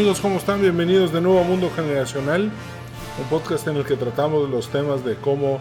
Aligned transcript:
Amigos, 0.00 0.20
¿cómo 0.20 0.38
están? 0.38 0.62
Bienvenidos 0.62 1.12
de 1.12 1.20
nuevo 1.20 1.40
a 1.40 1.44
Mundo 1.44 1.70
Generacional, 1.76 2.44
un 2.44 3.28
podcast 3.28 3.68
en 3.68 3.76
el 3.76 3.84
que 3.84 3.96
tratamos 3.96 4.48
los 4.48 4.70
temas 4.70 5.04
de 5.04 5.16
cómo 5.16 5.60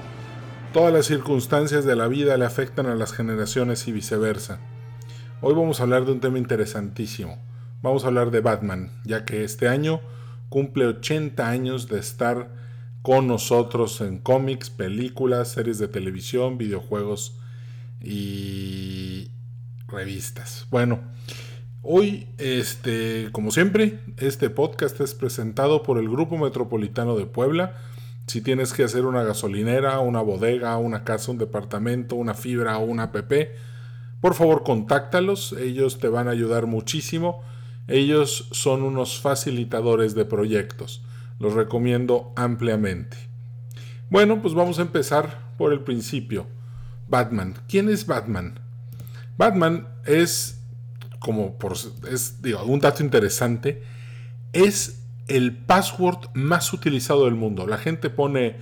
todas 0.72 0.94
las 0.94 1.08
circunstancias 1.08 1.84
de 1.84 1.98
la 1.98 2.08
vida 2.08 2.38
le 2.38 2.46
afectan 2.46 2.86
a 2.86 2.96
las 2.96 3.12
generaciones 3.12 3.86
y 3.90 3.92
viceversa. 3.92 4.62
Hoy 5.42 5.54
vamos 5.56 5.82
a 5.82 5.84
hablar 5.84 6.06
de 6.06 6.14
un 6.14 6.22
tema 6.22 6.38
interesantísimo. 6.38 7.38
Vamos 7.82 8.06
a 8.06 8.08
hablar 8.08 8.32
de 8.32 8.40
Batman, 8.40 9.02
ya 9.04 9.26
que 9.26 9.44
este 9.44 9.68
año 9.68 10.00
cumple 10.48 10.86
80 10.86 11.46
años 11.46 11.90
de 11.90 12.00
estar 12.00 12.48
con 13.02 13.28
nosotros 13.28 14.00
en 14.00 14.20
cómics, 14.20 14.70
películas, 14.70 15.50
series 15.50 15.80
de 15.80 15.90
televisión, 15.90 16.58
videojuegos 16.58 17.38
y 18.00 19.32
revistas. 19.90 20.66
Bueno, 20.70 21.02
hoy, 21.82 22.28
este, 22.38 23.30
como 23.32 23.52
siempre, 23.52 24.00
este 24.18 24.50
podcast 24.50 25.00
es 25.02 25.14
presentado 25.14 25.84
por 25.84 25.98
el 25.98 26.10
Grupo 26.10 26.38
Metropolitano 26.38 27.18
de 27.18 27.26
Puebla. 27.26 27.78
Si 28.28 28.42
tienes 28.42 28.74
que 28.74 28.84
hacer 28.84 29.06
una 29.06 29.24
gasolinera, 29.24 30.00
una 30.00 30.22
bodega, 30.22 30.78
una 30.78 31.04
casa, 31.04 31.32
un 31.32 31.38
departamento, 31.38 32.16
una 32.16 32.34
fibra 32.34 32.78
o 32.78 32.86
una 32.86 33.04
app, 33.04 33.34
por 34.22 34.34
favor 34.34 34.64
contáctalos, 34.64 35.54
ellos 35.54 35.98
te 36.00 36.10
van 36.10 36.28
a 36.28 36.32
ayudar 36.32 36.66
muchísimo. 36.66 37.42
Ellos 37.88 38.50
son 38.52 38.84
unos 38.84 39.20
facilitadores 39.20 40.14
de 40.14 40.26
proyectos. 40.26 41.02
Los 41.40 41.54
recomiendo 41.54 42.34
ampliamente. 42.36 43.18
Bueno, 44.10 44.42
pues 44.42 44.54
vamos 44.54 44.78
a 44.80 44.84
empezar 44.84 45.54
por 45.58 45.72
el 45.72 45.82
principio. 45.82 46.48
Batman. 47.08 47.56
¿Quién 47.68 47.90
es 47.90 48.06
Batman? 48.06 48.60
Batman 49.38 49.88
es, 50.06 50.59
como 51.20 51.58
por, 51.58 51.74
es, 52.12 52.42
digo, 52.42 52.64
un 52.64 52.80
dato 52.80 53.04
interesante, 53.04 53.84
es 54.54 55.04
el 55.28 55.56
password 55.56 56.30
más 56.34 56.74
utilizado 56.74 57.26
del 57.26 57.36
mundo. 57.36 57.68
La 57.68 57.78
gente 57.78 58.10
pone 58.10 58.58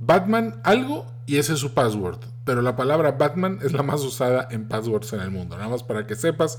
Batman 0.00 0.60
algo 0.64 1.06
y 1.26 1.36
ese 1.36 1.54
es 1.54 1.60
su 1.60 1.74
password. 1.74 2.18
Pero 2.44 2.62
la 2.62 2.76
palabra 2.76 3.12
Batman 3.12 3.58
es 3.62 3.72
la 3.72 3.82
más 3.82 4.00
usada 4.00 4.48
en 4.50 4.68
passwords 4.68 5.12
en 5.12 5.20
el 5.20 5.30
mundo. 5.30 5.56
Nada 5.56 5.68
más 5.68 5.82
para 5.82 6.06
que 6.06 6.16
sepas. 6.16 6.58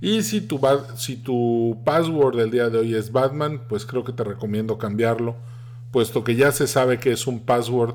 Y 0.00 0.22
si 0.22 0.40
tu, 0.40 0.60
si 0.96 1.16
tu 1.16 1.80
password 1.84 2.36
del 2.36 2.50
día 2.50 2.68
de 2.68 2.78
hoy 2.78 2.94
es 2.94 3.12
Batman, 3.12 3.62
pues 3.68 3.86
creo 3.86 4.04
que 4.04 4.12
te 4.12 4.24
recomiendo 4.24 4.78
cambiarlo, 4.78 5.36
puesto 5.90 6.22
que 6.22 6.36
ya 6.36 6.52
se 6.52 6.66
sabe 6.66 6.98
que 6.98 7.12
es 7.12 7.26
un 7.26 7.40
password 7.40 7.94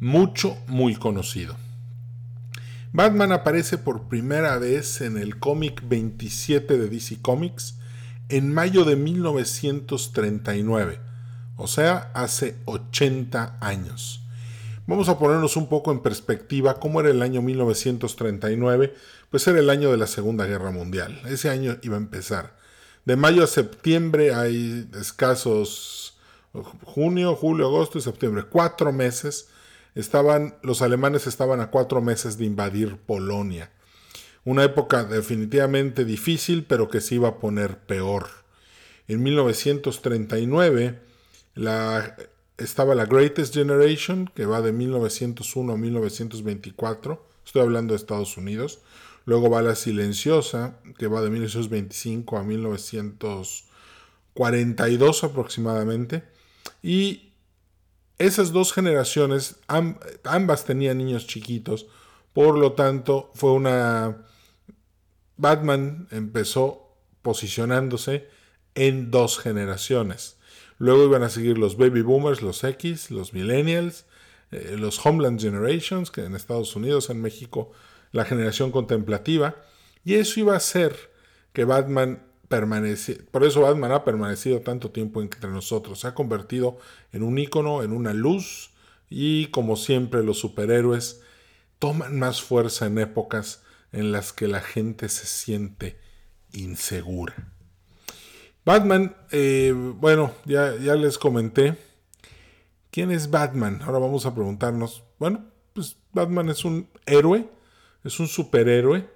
mucho, 0.00 0.56
muy 0.66 0.96
conocido. 0.96 1.56
Batman 2.96 3.30
aparece 3.32 3.76
por 3.76 4.08
primera 4.08 4.58
vez 4.58 5.02
en 5.02 5.18
el 5.18 5.38
cómic 5.38 5.82
27 5.86 6.78
de 6.78 6.88
DC 6.88 7.20
Comics 7.20 7.74
en 8.30 8.54
mayo 8.54 8.86
de 8.86 8.96
1939, 8.96 10.98
o 11.58 11.66
sea, 11.66 12.10
hace 12.14 12.56
80 12.64 13.58
años. 13.60 14.22
Vamos 14.86 15.10
a 15.10 15.18
ponernos 15.18 15.58
un 15.58 15.68
poco 15.68 15.92
en 15.92 16.00
perspectiva 16.00 16.80
cómo 16.80 17.00
era 17.00 17.10
el 17.10 17.20
año 17.20 17.42
1939, 17.42 18.94
pues 19.28 19.46
era 19.46 19.58
el 19.58 19.68
año 19.68 19.90
de 19.90 19.98
la 19.98 20.06
Segunda 20.06 20.46
Guerra 20.46 20.70
Mundial. 20.70 21.20
Ese 21.26 21.50
año 21.50 21.76
iba 21.82 21.96
a 21.96 22.00
empezar. 22.00 22.56
De 23.04 23.16
mayo 23.16 23.44
a 23.44 23.46
septiembre 23.46 24.34
hay 24.34 24.88
escasos 24.98 26.16
junio, 26.82 27.36
julio, 27.36 27.66
agosto 27.66 27.98
y 27.98 28.00
septiembre, 28.00 28.44
cuatro 28.48 28.90
meses. 28.90 29.50
Estaban, 29.96 30.54
los 30.62 30.82
alemanes 30.82 31.26
estaban 31.26 31.60
a 31.60 31.70
cuatro 31.70 32.00
meses 32.00 32.38
de 32.38 32.44
invadir 32.44 32.98
Polonia. 32.98 33.72
Una 34.44 34.62
época 34.62 35.02
definitivamente 35.02 36.04
difícil, 36.04 36.64
pero 36.64 36.88
que 36.88 37.00
se 37.00 37.16
iba 37.16 37.28
a 37.28 37.38
poner 37.38 37.78
peor. 37.78 38.28
En 39.08 39.24
1939, 39.24 41.00
la 41.54 42.16
estaba 42.58 42.94
la 42.94 43.06
Greatest 43.06 43.54
Generation, 43.54 44.30
que 44.34 44.44
va 44.46 44.62
de 44.62 44.72
1901 44.72 45.72
a 45.72 45.76
1924, 45.76 47.24
estoy 47.44 47.62
hablando 47.62 47.92
de 47.92 47.98
Estados 47.98 48.36
Unidos. 48.36 48.80
Luego 49.24 49.48
va 49.50 49.62
la 49.62 49.74
Silenciosa, 49.74 50.78
que 50.98 51.08
va 51.08 51.22
de 51.22 51.30
1925 51.30 52.38
a 52.38 52.44
1942 52.44 55.24
aproximadamente. 55.24 56.22
Y 56.82 57.25
esas 58.18 58.52
dos 58.52 58.72
generaciones, 58.72 59.56
ambas 60.24 60.64
tenían 60.64 60.98
niños 60.98 61.26
chiquitos, 61.26 61.86
por 62.32 62.58
lo 62.58 62.72
tanto 62.72 63.30
fue 63.34 63.52
una... 63.52 64.24
Batman 65.38 66.08
empezó 66.10 66.96
posicionándose 67.20 68.28
en 68.74 69.10
dos 69.10 69.38
generaciones. 69.38 70.36
Luego 70.78 71.04
iban 71.04 71.22
a 71.22 71.28
seguir 71.28 71.58
los 71.58 71.76
baby 71.76 72.02
boomers, 72.02 72.42
los 72.42 72.64
X, 72.64 73.10
los 73.10 73.32
millennials, 73.34 74.06
eh, 74.50 74.76
los 74.78 75.04
Homeland 75.04 75.40
Generations, 75.40 76.10
que 76.10 76.24
en 76.24 76.34
Estados 76.34 76.76
Unidos, 76.76 77.10
en 77.10 77.20
México, 77.20 77.72
la 78.12 78.24
generación 78.24 78.70
contemplativa. 78.70 79.56
Y 80.04 80.14
eso 80.14 80.40
iba 80.40 80.54
a 80.54 80.58
hacer 80.58 80.94
que 81.52 81.64
Batman 81.64 82.25
Por 82.48 83.44
eso 83.44 83.62
Batman 83.62 83.92
ha 83.92 84.04
permanecido 84.04 84.60
tanto 84.60 84.90
tiempo 84.90 85.20
entre 85.20 85.50
nosotros. 85.50 86.00
Se 86.00 86.08
ha 86.08 86.14
convertido 86.14 86.78
en 87.12 87.22
un 87.22 87.38
ícono, 87.38 87.82
en 87.82 87.92
una 87.92 88.14
luz. 88.14 88.70
Y 89.08 89.46
como 89.46 89.76
siempre, 89.76 90.22
los 90.22 90.38
superhéroes 90.38 91.22
toman 91.78 92.18
más 92.18 92.42
fuerza 92.42 92.86
en 92.86 92.98
épocas 92.98 93.62
en 93.92 94.12
las 94.12 94.32
que 94.32 94.48
la 94.48 94.60
gente 94.60 95.08
se 95.08 95.26
siente 95.26 95.98
insegura. 96.52 97.52
Batman, 98.64 99.16
eh, 99.30 99.72
bueno, 99.74 100.32
ya, 100.44 100.76
ya 100.76 100.96
les 100.96 101.18
comenté. 101.18 101.76
¿Quién 102.90 103.10
es 103.10 103.30
Batman? 103.30 103.80
Ahora 103.82 103.98
vamos 103.98 104.26
a 104.26 104.34
preguntarnos. 104.34 105.04
Bueno, 105.18 105.44
pues 105.72 105.96
Batman 106.12 106.48
es 106.48 106.64
un 106.64 106.88
héroe, 107.04 107.48
es 108.02 108.18
un 108.18 108.26
superhéroe 108.26 109.08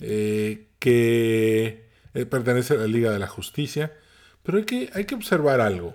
eh, 0.00 0.68
que 0.78 1.89
eh, 2.14 2.26
pertenece 2.26 2.74
a 2.74 2.78
la 2.78 2.86
Liga 2.86 3.10
de 3.10 3.18
la 3.18 3.26
Justicia. 3.26 3.92
Pero 4.42 4.58
hay 4.58 4.64
que, 4.64 4.90
hay 4.94 5.04
que 5.04 5.14
observar 5.14 5.60
algo. 5.60 5.94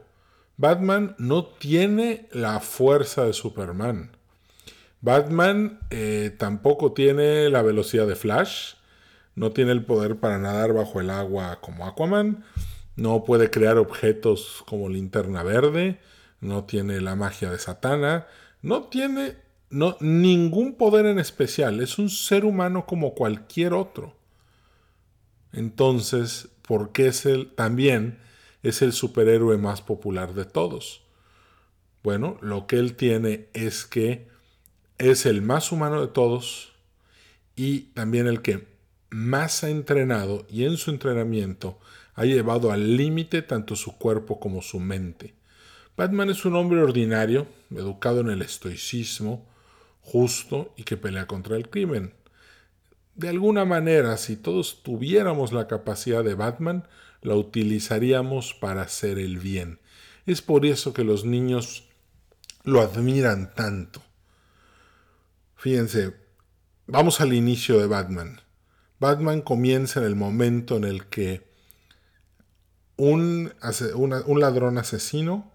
Batman 0.57 1.15
no 1.17 1.45
tiene 1.45 2.27
la 2.31 2.59
fuerza 2.59 3.25
de 3.25 3.33
Superman. 3.33 4.11
Batman 5.01 5.79
tampoco 6.37 6.93
tiene 6.93 7.49
la 7.49 7.61
velocidad 7.61 8.07
de 8.07 8.15
Flash. 8.15 8.73
No 9.35 9.51
tiene 9.51 9.71
el 9.71 9.83
poder 9.83 10.15
para 10.15 10.39
nadar 10.39 10.73
bajo 10.73 11.01
el 11.01 11.09
agua 11.09 11.59
como 11.61 11.85
Aquaman 11.85 12.43
no 12.95 13.23
puede 13.23 13.49
crear 13.49 13.77
objetos 13.77 14.63
como 14.65 14.89
linterna 14.89 15.43
verde, 15.43 15.99
no 16.39 16.63
tiene 16.63 17.01
la 17.01 17.15
magia 17.15 17.49
de 17.49 17.57
Satana, 17.57 18.27
no 18.61 18.83
tiene 18.83 19.35
no, 19.69 19.97
ningún 19.99 20.75
poder 20.75 21.05
en 21.05 21.19
especial, 21.19 21.81
es 21.81 21.99
un 21.99 22.09
ser 22.09 22.45
humano 22.45 22.85
como 22.85 23.13
cualquier 23.13 23.73
otro. 23.73 24.15
Entonces, 25.55 26.49
¿por 26.67 26.91
qué 26.91 27.07
es 27.07 27.25
también 27.55 28.19
es 28.61 28.81
el 28.81 28.91
superhéroe 28.91 29.57
más 29.57 29.81
popular 29.81 30.33
de 30.33 30.43
todos? 30.43 31.01
Bueno, 32.03 32.37
lo 32.41 32.67
que 32.67 32.77
él 32.77 32.95
tiene 32.95 33.47
es 33.53 33.85
que 33.85 34.27
es 34.97 35.25
el 35.25 35.41
más 35.41 35.71
humano 35.71 36.01
de 36.01 36.07
todos 36.07 36.73
y 37.55 37.93
también 37.93 38.27
el 38.27 38.41
que 38.41 38.67
más 39.09 39.63
ha 39.63 39.69
entrenado 39.69 40.45
y 40.49 40.65
en 40.65 40.75
su 40.75 40.91
entrenamiento 40.91 41.79
ha 42.15 42.25
llevado 42.25 42.71
al 42.71 42.97
límite 42.97 43.41
tanto 43.41 43.77
su 43.77 43.97
cuerpo 43.97 44.41
como 44.41 44.61
su 44.61 44.81
mente. 44.81 45.35
Batman 45.95 46.29
es 46.29 46.43
un 46.43 46.57
hombre 46.57 46.81
ordinario, 46.81 47.47
educado 47.71 48.19
en 48.19 48.29
el 48.29 48.41
estoicismo, 48.41 49.47
justo 50.01 50.73
y 50.75 50.83
que 50.83 50.97
pelea 50.97 51.27
contra 51.27 51.55
el 51.55 51.69
crimen. 51.69 52.13
De 53.15 53.29
alguna 53.29 53.65
manera, 53.65 54.17
si 54.17 54.35
todos 54.35 54.83
tuviéramos 54.83 55.53
la 55.53 55.67
capacidad 55.67 56.23
de 56.23 56.35
Batman, 56.35 56.87
la 57.21 57.35
utilizaríamos 57.35 58.53
para 58.53 58.83
hacer 58.83 59.19
el 59.19 59.39
bien. 59.39 59.79
Es 60.25 60.41
por 60.41 60.65
eso 60.65 60.93
que 60.93 61.03
los 61.03 61.25
niños 61.25 61.87
lo 62.63 62.81
admiran 62.81 63.53
tanto. 63.53 64.01
Fíjense, 65.55 66.13
vamos 66.87 67.21
al 67.21 67.33
inicio 67.33 67.79
de 67.79 67.87
Batman. 67.87 68.41
Batman 68.99 69.41
comienza 69.41 69.99
en 69.99 70.05
el 70.07 70.15
momento 70.15 70.77
en 70.77 70.83
el 70.83 71.05
que 71.07 71.47
un, 72.97 73.53
un 74.25 74.39
ladrón 74.39 74.77
asesino 74.77 75.51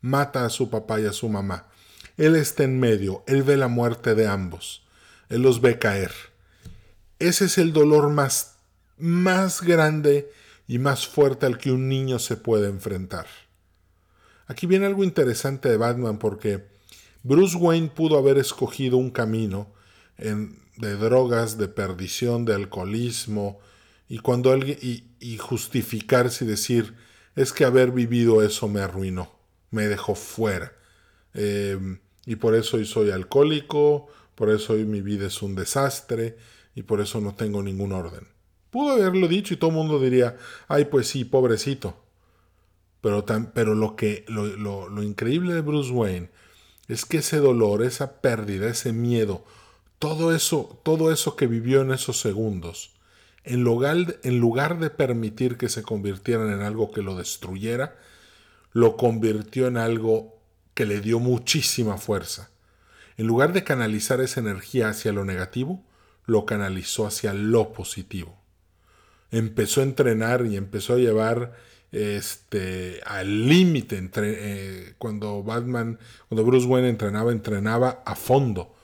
mata 0.00 0.44
a 0.44 0.50
su 0.50 0.70
papá 0.70 1.00
y 1.00 1.06
a 1.06 1.12
su 1.12 1.28
mamá. 1.28 1.68
Él 2.16 2.34
está 2.36 2.64
en 2.64 2.80
medio, 2.80 3.22
él 3.26 3.42
ve 3.42 3.56
la 3.56 3.68
muerte 3.68 4.14
de 4.14 4.26
ambos, 4.26 4.86
él 5.28 5.42
los 5.42 5.60
ve 5.60 5.78
caer. 5.78 6.12
Ese 7.18 7.46
es 7.46 7.58
el 7.58 7.72
dolor 7.72 8.10
más, 8.10 8.56
más 8.96 9.62
grande 9.62 10.30
y 10.66 10.78
más 10.78 11.06
fuerte 11.06 11.46
al 11.46 11.58
que 11.58 11.72
un 11.72 11.88
niño 11.88 12.18
se 12.18 12.36
puede 12.36 12.68
enfrentar. 12.68 13.26
Aquí 14.46 14.66
viene 14.66 14.86
algo 14.86 15.04
interesante 15.04 15.68
de 15.68 15.76
Batman 15.76 16.18
porque 16.18 16.64
Bruce 17.22 17.56
Wayne 17.56 17.88
pudo 17.88 18.16
haber 18.16 18.38
escogido 18.38 18.96
un 18.96 19.10
camino 19.10 19.72
de 20.16 20.96
drogas, 20.96 21.58
de 21.58 21.68
perdición, 21.68 22.44
de 22.44 22.54
alcoholismo, 22.54 23.60
Y 24.08 24.18
cuando 24.20 24.52
alguien. 24.52 24.78
Y, 25.20 25.36
justificarse 25.36 26.44
y 26.44 26.48
decir. 26.48 26.94
Es 27.36 27.52
que 27.52 27.64
haber 27.64 27.92
vivido 27.92 28.42
eso 28.42 28.68
me 28.68 28.80
arruinó. 28.80 29.30
Me 29.70 29.86
dejó 29.86 30.14
fuera. 30.14 30.72
Em, 31.34 32.00
y 32.26 32.36
por 32.36 32.54
eso 32.54 32.78
hoy 32.78 32.86
soy 32.86 33.10
alcohólico. 33.10 34.08
Por 34.38 34.50
eso 34.50 34.74
hoy 34.74 34.84
mi 34.84 35.00
vida 35.00 35.26
es 35.26 35.42
un 35.42 35.56
desastre. 35.56 36.38
Y 36.76 36.84
por 36.84 37.00
eso 37.00 37.20
no 37.20 37.34
tengo 37.34 37.60
ningún 37.60 37.90
orden. 37.90 38.28
Pudo 38.70 38.92
haberlo 38.92 39.26
dicho 39.26 39.52
y 39.52 39.56
todo 39.56 39.70
el 39.70 39.76
mundo 39.76 39.98
diría. 39.98 40.36
Ay, 40.68 40.84
pues 40.84 41.08
sí, 41.08 41.24
pobrecito. 41.24 41.96
Pero, 43.00 43.24
pero 43.52 43.74
lo, 43.74 43.96
que, 43.96 44.24
lo, 44.28 44.88
lo 44.88 45.02
increíble 45.02 45.54
de 45.54 45.60
Bruce 45.60 45.90
Wayne 45.90 46.30
es 46.86 47.04
que 47.04 47.18
ese 47.18 47.38
dolor, 47.38 47.82
esa 47.82 48.20
pérdida, 48.20 48.68
ese 48.68 48.92
miedo, 48.92 49.44
todo 49.98 50.32
eso, 50.32 50.80
todo 50.84 51.10
eso 51.10 51.34
que 51.34 51.48
vivió 51.48 51.82
en 51.82 51.90
esos 51.90 52.20
segundos, 52.20 52.92
en 53.42 53.64
lugar, 53.64 53.96
en 54.22 54.38
lugar 54.38 54.78
de 54.78 54.90
permitir 54.90 55.56
que 55.56 55.68
se 55.68 55.82
convirtieran 55.82 56.52
en 56.52 56.60
algo 56.60 56.92
que 56.92 57.02
lo 57.02 57.16
destruyera, 57.16 57.96
lo 58.72 58.96
convirtió 58.96 59.66
en 59.66 59.78
algo 59.78 60.38
que 60.74 60.86
le 60.86 61.00
dio 61.00 61.18
muchísima 61.18 61.98
fuerza. 61.98 62.50
En 63.18 63.26
lugar 63.26 63.52
de 63.52 63.64
canalizar 63.64 64.20
esa 64.20 64.40
energía 64.40 64.88
hacia 64.88 65.12
lo 65.12 65.24
negativo, 65.24 65.84
lo 66.24 66.46
canalizó 66.46 67.06
hacia 67.06 67.34
lo 67.34 67.72
positivo. 67.72 68.38
Empezó 69.32 69.80
a 69.80 69.84
entrenar 69.84 70.46
y 70.46 70.56
empezó 70.56 70.94
a 70.94 70.98
llevar 70.98 71.52
este, 71.90 73.00
al 73.04 73.48
límite. 73.48 74.08
Eh, 74.14 74.94
cuando 74.98 75.42
Batman, 75.42 75.98
cuando 76.28 76.44
Bruce 76.44 76.66
Wayne 76.66 76.90
entrenaba, 76.90 77.32
entrenaba 77.32 78.02
a 78.06 78.14
fondo, 78.14 78.76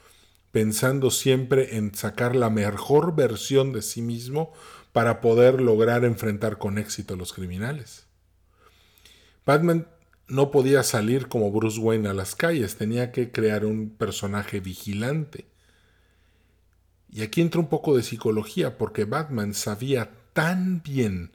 pensando 0.51 1.13
siempre 1.13 1.77
en 1.77 1.95
sacar 1.95 2.35
la 2.35 2.51
mejor 2.51 3.15
versión 3.15 3.73
de 3.73 3.83
sí 3.83 4.03
mismo 4.03 4.53
para 4.93 5.21
poder 5.21 5.61
lograr 5.61 6.05
enfrentar 6.05 6.59
con 6.59 6.79
éxito 6.79 7.15
a 7.15 7.17
los 7.17 7.33
criminales. 7.33 8.07
Batman 9.47 9.87
no 10.27 10.51
podía 10.51 10.83
salir 10.83 11.29
como 11.29 11.51
Bruce 11.51 11.79
Wayne 11.79 12.09
a 12.09 12.15
las 12.15 12.35
calles, 12.35 12.77
tenía 12.77 13.13
que 13.13 13.31
crear 13.31 13.65
un 13.65 13.91
personaje 13.91 14.61
vigilante. 14.61 15.47
Y 17.11 17.23
aquí 17.23 17.41
entra 17.41 17.61
un 17.61 17.69
poco 17.69 17.97
de 17.97 18.03
psicología, 18.03 18.79
porque 18.79 19.05
Batman 19.05 19.55
sabía 19.55 20.11
tan 20.33 20.83
bien 20.83 21.31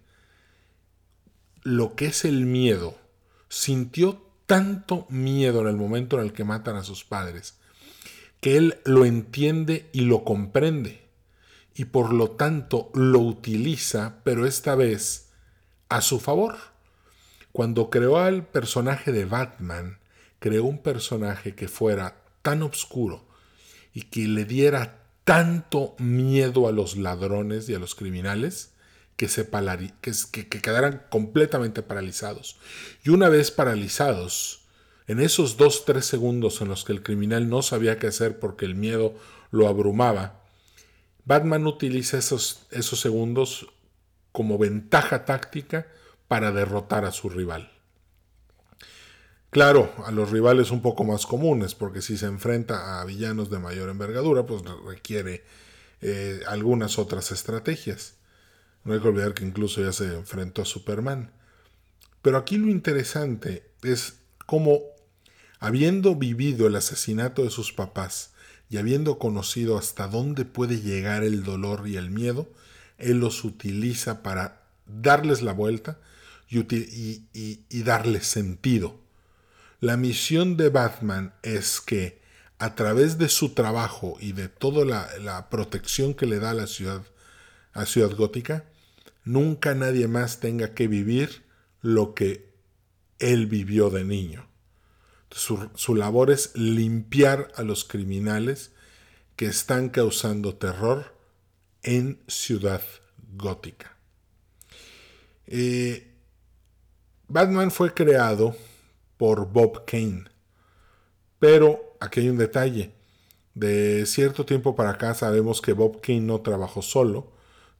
lo 1.63 1.95
que 1.95 2.07
es 2.07 2.25
el 2.25 2.45
miedo. 2.45 2.97
Sintió 3.47 4.21
tanto 4.45 5.05
miedo 5.09 5.61
en 5.61 5.67
el 5.67 5.75
momento 5.75 6.17
en 6.17 6.25
el 6.25 6.33
que 6.33 6.43
matan 6.43 6.75
a 6.75 6.83
sus 6.83 7.03
padres, 7.03 7.59
que 8.41 8.57
él 8.57 8.79
lo 8.83 9.05
entiende 9.05 9.89
y 9.93 10.01
lo 10.01 10.23
comprende, 10.23 11.07
y 11.75 11.85
por 11.85 12.13
lo 12.13 12.31
tanto 12.31 12.89
lo 12.93 13.19
utiliza, 13.19 14.21
pero 14.23 14.47
esta 14.47 14.75
vez 14.75 15.29
a 15.87 16.01
su 16.01 16.19
favor. 16.19 16.57
Cuando 17.51 17.89
creó 17.89 18.17
al 18.17 18.45
personaje 18.45 19.11
de 19.11 19.25
Batman, 19.25 19.99
creó 20.39 20.65
un 20.65 20.81
personaje 20.81 21.55
que 21.55 21.67
fuera 21.67 22.21
tan 22.41 22.63
oscuro 22.63 23.27
y 23.93 24.03
que 24.03 24.27
le 24.27 24.45
diera 24.45 25.03
tanto 25.23 25.95
miedo 25.99 26.67
a 26.67 26.71
los 26.71 26.97
ladrones 26.97 27.69
y 27.69 27.75
a 27.75 27.79
los 27.79 27.95
criminales, 27.95 28.73
que, 29.15 29.27
se 29.27 29.49
que, 29.49 30.47
que 30.47 30.61
quedaran 30.61 31.03
completamente 31.09 31.81
paralizados. 31.81 32.57
Y 33.03 33.09
una 33.09 33.29
vez 33.29 33.51
paralizados, 33.51 34.65
en 35.07 35.19
esos 35.19 35.57
dos, 35.57 35.85
tres 35.85 36.05
segundos 36.05 36.61
en 36.61 36.69
los 36.69 36.85
que 36.85 36.93
el 36.93 37.03
criminal 37.03 37.49
no 37.49 37.61
sabía 37.61 37.99
qué 37.99 38.07
hacer 38.07 38.39
porque 38.39 38.65
el 38.65 38.75
miedo 38.75 39.13
lo 39.51 39.67
abrumaba, 39.67 40.39
Batman 41.25 41.67
utiliza 41.67 42.17
esos, 42.17 42.65
esos 42.71 42.99
segundos 42.99 43.67
como 44.31 44.57
ventaja 44.57 45.25
táctica 45.25 45.87
para 46.29 46.53
derrotar 46.53 47.03
a 47.03 47.11
su 47.11 47.27
rival. 47.27 47.71
Claro, 49.49 49.91
a 50.05 50.11
los 50.11 50.29
rivales 50.29 50.69
un 50.69 50.83
poco 50.83 51.03
más 51.03 51.25
comunes, 51.25 51.73
porque 51.73 52.03
si 52.03 52.17
se 52.17 52.27
enfrenta 52.27 53.01
a 53.01 53.05
villanos 53.05 53.49
de 53.49 53.57
mayor 53.57 53.89
envergadura, 53.89 54.45
pues 54.45 54.61
requiere 54.85 55.43
eh, 56.01 56.41
algunas 56.47 56.99
otras 56.99 57.31
estrategias. 57.31 58.13
No 58.83 58.93
hay 58.93 58.99
que 58.99 59.07
olvidar 59.07 59.33
que 59.33 59.43
incluso 59.43 59.81
ya 59.81 59.91
se 59.91 60.05
enfrentó 60.05 60.61
a 60.61 60.65
Superman. 60.65 61.31
Pero 62.21 62.37
aquí 62.37 62.57
lo 62.57 62.69
interesante 62.69 63.71
es 63.81 64.19
cómo, 64.45 64.81
habiendo 65.59 66.15
vivido 66.15 66.67
el 66.67 66.75
asesinato 66.75 67.43
de 67.43 67.49
sus 67.49 67.73
papás 67.73 68.33
y 68.69 68.77
habiendo 68.77 69.17
conocido 69.17 69.79
hasta 69.79 70.07
dónde 70.07 70.45
puede 70.45 70.79
llegar 70.79 71.23
el 71.23 71.43
dolor 71.43 71.87
y 71.87 71.97
el 71.97 72.11
miedo, 72.11 72.47
él 72.99 73.19
los 73.19 73.43
utiliza 73.43 74.21
para 74.21 74.61
darles 74.85 75.41
la 75.41 75.53
vuelta 75.53 75.97
y, 76.49 77.83
darles 77.83 78.27
sentido. 78.27 78.99
La 79.79 79.97
misión 79.97 80.57
de 80.57 80.69
Batman 80.69 81.33
es 81.43 81.79
que 81.79 82.21
a 82.57 82.75
través 82.75 83.17
de 83.17 83.29
su 83.29 83.53
trabajo 83.53 84.17
y 84.19 84.33
de 84.33 84.49
toda 84.49 84.83
la, 84.83 85.09
la 85.19 85.49
protección 85.49 86.13
que 86.13 86.25
le 86.25 86.39
da 86.39 86.51
a 86.51 86.55
la 86.55 86.67
ciudad, 86.67 87.03
a 87.73 87.85
Ciudad 87.85 88.15
Gótica, 88.15 88.65
nunca 89.23 89.75
nadie 89.75 90.07
más 90.07 90.39
tenga 90.39 90.73
que 90.73 90.87
vivir 90.87 91.43
lo 91.81 92.13
que 92.13 92.49
él 93.19 93.47
vivió 93.47 93.89
de 93.89 94.03
niño. 94.03 94.47
Su, 95.31 95.69
su, 95.75 95.95
labor 95.95 96.31
es 96.31 96.51
limpiar 96.55 97.51
a 97.55 97.61
los 97.61 97.85
criminales 97.85 98.71
que 99.35 99.45
están 99.45 99.89
causando 99.89 100.55
terror 100.55 101.15
en 101.83 102.21
Ciudad 102.27 102.81
Gótica. 103.35 103.95
Eh, 105.45 106.08
Batman 107.29 107.69
fue 107.69 107.93
creado 107.93 108.55
por 109.17 109.51
Bob 109.51 109.85
Kane, 109.85 110.25
pero 111.37 111.95
aquí 111.99 112.21
hay 112.21 112.29
un 112.29 112.37
detalle. 112.39 112.91
De 113.53 114.05
cierto 114.07 114.47
tiempo 114.47 114.75
para 114.75 114.91
acá 114.91 115.13
sabemos 115.13 115.61
que 115.61 115.73
Bob 115.73 116.01
Kane 116.01 116.21
no 116.21 116.41
trabajó 116.41 116.81
solo, 116.81 117.31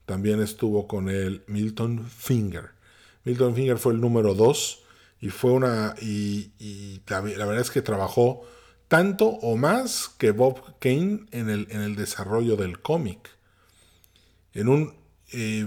también 0.06 0.40
estuvo 0.40 0.86
con 0.86 1.08
él 1.08 1.42
Milton 1.48 2.06
Finger. 2.08 2.70
Milton 3.24 3.56
Finger 3.56 3.78
fue 3.78 3.92
el 3.92 4.00
número 4.00 4.34
2 4.34 4.84
y 5.20 5.30
fue 5.30 5.50
una. 5.50 5.96
Y, 6.00 7.00
la, 7.08 7.20
verdad 7.20 7.60
es 7.60 7.72
que 7.72 7.82
trabajó 7.82 8.42
tanto 8.86 9.26
o 9.26 9.56
más 9.56 10.08
que 10.16 10.30
Bob 10.30 10.78
Kane 10.78 11.26
en 11.32 11.50
el, 11.50 11.66
en 11.70 11.80
el 11.80 11.96
desarrollo 11.96 12.56
del 12.56 12.80
cómic. 12.80 13.30
En 14.54 14.68
un. 14.68 14.94
Eh, 15.32 15.66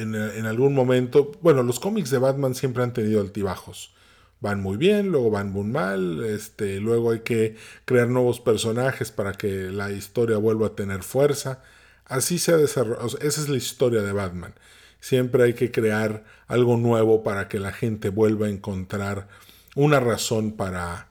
en, 0.00 0.46
algún 0.46 0.74
momento. 0.74 1.32
Bueno, 1.40 1.62
los 1.62 1.80
cómics 1.80 2.10
de 2.10 2.18
Batman 2.18 2.54
siempre 2.54 2.82
han 2.82 2.92
tenido 2.92 3.20
altibajos. 3.20 3.94
Van 4.40 4.60
muy 4.60 4.76
bien, 4.76 5.10
luego 5.10 5.30
van 5.30 5.52
muy 5.52 5.66
mal. 5.66 6.24
Este, 6.24 6.80
luego 6.80 7.10
hay 7.12 7.20
que 7.20 7.56
crear 7.84 8.08
nuevos 8.08 8.40
personajes 8.40 9.10
para 9.12 9.32
que 9.32 9.70
la 9.70 9.90
historia 9.92 10.38
vuelva 10.38 10.68
a 10.68 10.74
tener 10.74 11.02
fuerza. 11.02 11.62
Así 12.04 12.38
se 12.38 12.52
ha 12.52 12.56
desarrollado, 12.56 13.06
esa 13.20 13.40
es 13.40 13.48
la 13.48 13.56
historia 13.56 14.02
de 14.02 14.12
Batman. 14.12 14.54
Siempre 15.00 15.44
hay 15.44 15.54
que 15.54 15.70
crear 15.70 16.24
algo 16.46 16.76
nuevo 16.76 17.22
para 17.22 17.48
que 17.48 17.60
la 17.60 17.72
gente 17.72 18.10
vuelva 18.10 18.46
a 18.46 18.50
encontrar 18.50 19.28
una 19.74 20.00
razón 20.00 20.52
para, 20.52 21.08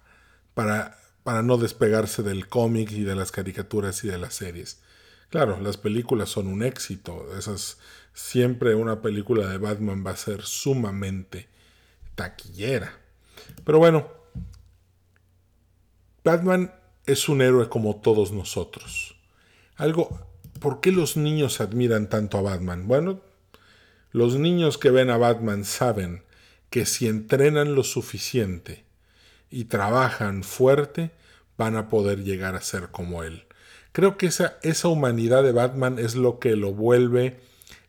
para, 0.54 1.00
para 1.24 1.42
no 1.42 1.58
despegarse 1.58 2.24
del 2.24 2.48
cómic 2.48 2.92
y 2.92 3.04
de 3.04 3.16
las 3.16 3.32
caricaturas 3.32 4.04
y 4.04 4.10
de 4.10 4.18
las 4.18 4.36
series. 4.36 4.82
Claro, 5.30 5.60
las 5.62 5.78
películas 5.78 6.30
son 6.30 6.48
un 6.48 6.64
éxito. 6.64 7.28
Esas, 7.38 7.78
siempre 8.14 8.76
una 8.76 9.02
película 9.02 9.48
de 9.48 9.58
Batman 9.58 10.04
va 10.06 10.12
a 10.12 10.18
ser 10.18 10.44
sumamente 10.44 11.48
taquillera. 12.16 12.94
Pero 13.64 13.80
bueno, 13.80 14.08
Batman 16.24 16.74
es 17.06 17.30
un 17.30 17.42
héroe 17.42 17.70
como 17.70 17.98
todos 17.98 18.32
nosotros. 18.32 19.16
Algo, 19.78 20.20
¿por 20.60 20.82
qué 20.82 20.92
los 20.92 21.18
niños 21.18 21.62
admiran 21.62 22.10
tanto 22.10 22.38
a 22.38 22.42
Batman? 22.42 22.88
Bueno, 22.88 23.22
los 24.12 24.36
niños 24.38 24.78
que 24.78 24.90
ven 24.90 25.10
a 25.10 25.18
Batman 25.18 25.66
saben 25.66 26.24
que 26.70 26.86
si 26.86 27.08
entrenan 27.08 27.76
lo 27.76 27.84
suficiente 27.84 28.84
y 29.50 29.66
trabajan 29.66 30.44
fuerte, 30.44 31.12
van 31.58 31.76
a 31.76 31.90
poder 31.90 32.24
llegar 32.24 32.56
a 32.56 32.62
ser 32.62 32.90
como 32.90 33.24
él. 33.24 33.46
Creo 33.92 34.18
que 34.18 34.28
esa, 34.28 34.58
esa 34.62 34.88
humanidad 34.88 35.44
de 35.44 35.52
Batman 35.52 35.98
es 36.00 36.16
lo 36.16 36.40
que 36.40 36.56
lo 36.56 36.74
vuelve 36.74 37.40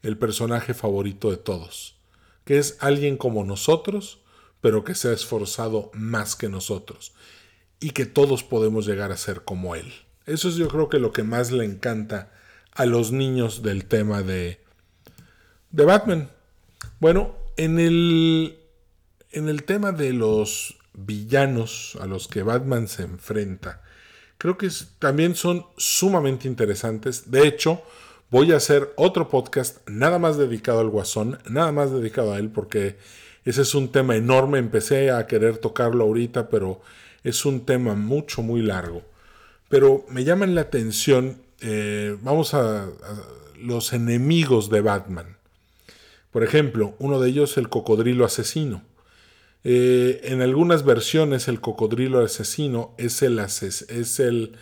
el 0.02 0.16
personaje 0.16 0.74
favorito 0.74 1.30
de 1.30 1.36
todos, 1.36 1.96
que 2.44 2.58
es 2.58 2.76
alguien 2.80 3.16
como 3.16 3.44
nosotros, 3.44 4.20
pero 4.60 4.84
que 4.84 4.94
se 4.94 5.08
ha 5.08 5.12
esforzado 5.12 5.90
más 5.94 6.36
que 6.36 6.48
nosotros, 6.48 7.12
y 7.80 7.90
que 7.90 8.06
todos 8.06 8.42
podemos 8.42 8.86
llegar 8.86 9.12
a 9.12 9.16
ser 9.16 9.42
como 9.42 9.74
él. 9.74 9.92
Eso 10.26 10.48
es 10.48 10.56
yo 10.56 10.68
creo 10.68 10.88
que 10.88 10.98
lo 10.98 11.12
que 11.12 11.22
más 11.22 11.50
le 11.50 11.64
encanta 11.64 12.32
a 12.72 12.86
los 12.86 13.12
niños 13.12 13.62
del 13.62 13.86
tema 13.86 14.22
de, 14.22 14.60
de 15.70 15.84
Batman. 15.84 16.30
Bueno, 16.98 17.34
en 17.56 17.78
el, 17.78 18.58
en 19.32 19.48
el 19.48 19.64
tema 19.64 19.92
de 19.92 20.12
los 20.12 20.76
villanos 20.92 21.96
a 22.00 22.06
los 22.06 22.28
que 22.28 22.42
Batman 22.42 22.88
se 22.88 23.02
enfrenta, 23.02 23.82
creo 24.38 24.56
que 24.56 24.68
también 24.98 25.34
son 25.34 25.66
sumamente 25.76 26.48
interesantes. 26.48 27.30
De 27.30 27.46
hecho, 27.46 27.82
Voy 28.30 28.52
a 28.52 28.58
hacer 28.58 28.92
otro 28.94 29.28
podcast 29.28 29.78
nada 29.88 30.20
más 30.20 30.38
dedicado 30.38 30.78
al 30.78 30.88
guasón, 30.88 31.40
nada 31.48 31.72
más 31.72 31.90
dedicado 31.90 32.32
a 32.32 32.38
él, 32.38 32.48
porque 32.48 32.96
ese 33.44 33.62
es 33.62 33.74
un 33.74 33.90
tema 33.90 34.14
enorme. 34.14 34.60
Empecé 34.60 35.10
a 35.10 35.26
querer 35.26 35.58
tocarlo 35.58 36.04
ahorita, 36.04 36.48
pero 36.48 36.80
es 37.24 37.44
un 37.44 37.66
tema 37.66 37.96
mucho, 37.96 38.42
muy 38.42 38.62
largo. 38.62 39.02
Pero 39.68 40.04
me 40.08 40.22
llaman 40.22 40.54
la 40.54 40.60
atención, 40.60 41.42
eh, 41.60 42.16
vamos 42.22 42.54
a, 42.54 42.88
los 43.58 43.92
enemigos 43.92 44.70
de 44.70 44.80
Batman. 44.80 45.36
Por 46.30 46.44
ejemplo, 46.44 46.94
uno 47.00 47.18
de 47.18 47.30
ellos 47.30 47.56
el 47.56 47.68
cocodrilo 47.68 48.24
asesino. 48.24 48.82
Eh, 49.64 50.20
en 50.22 50.40
algunas 50.40 50.84
versiones 50.84 51.48
el 51.48 51.60
cocodrilo 51.60 52.20
asesino 52.20 52.94
es 52.96 53.22
el, 53.22 53.40
es 53.40 54.20
el, 54.20 54.52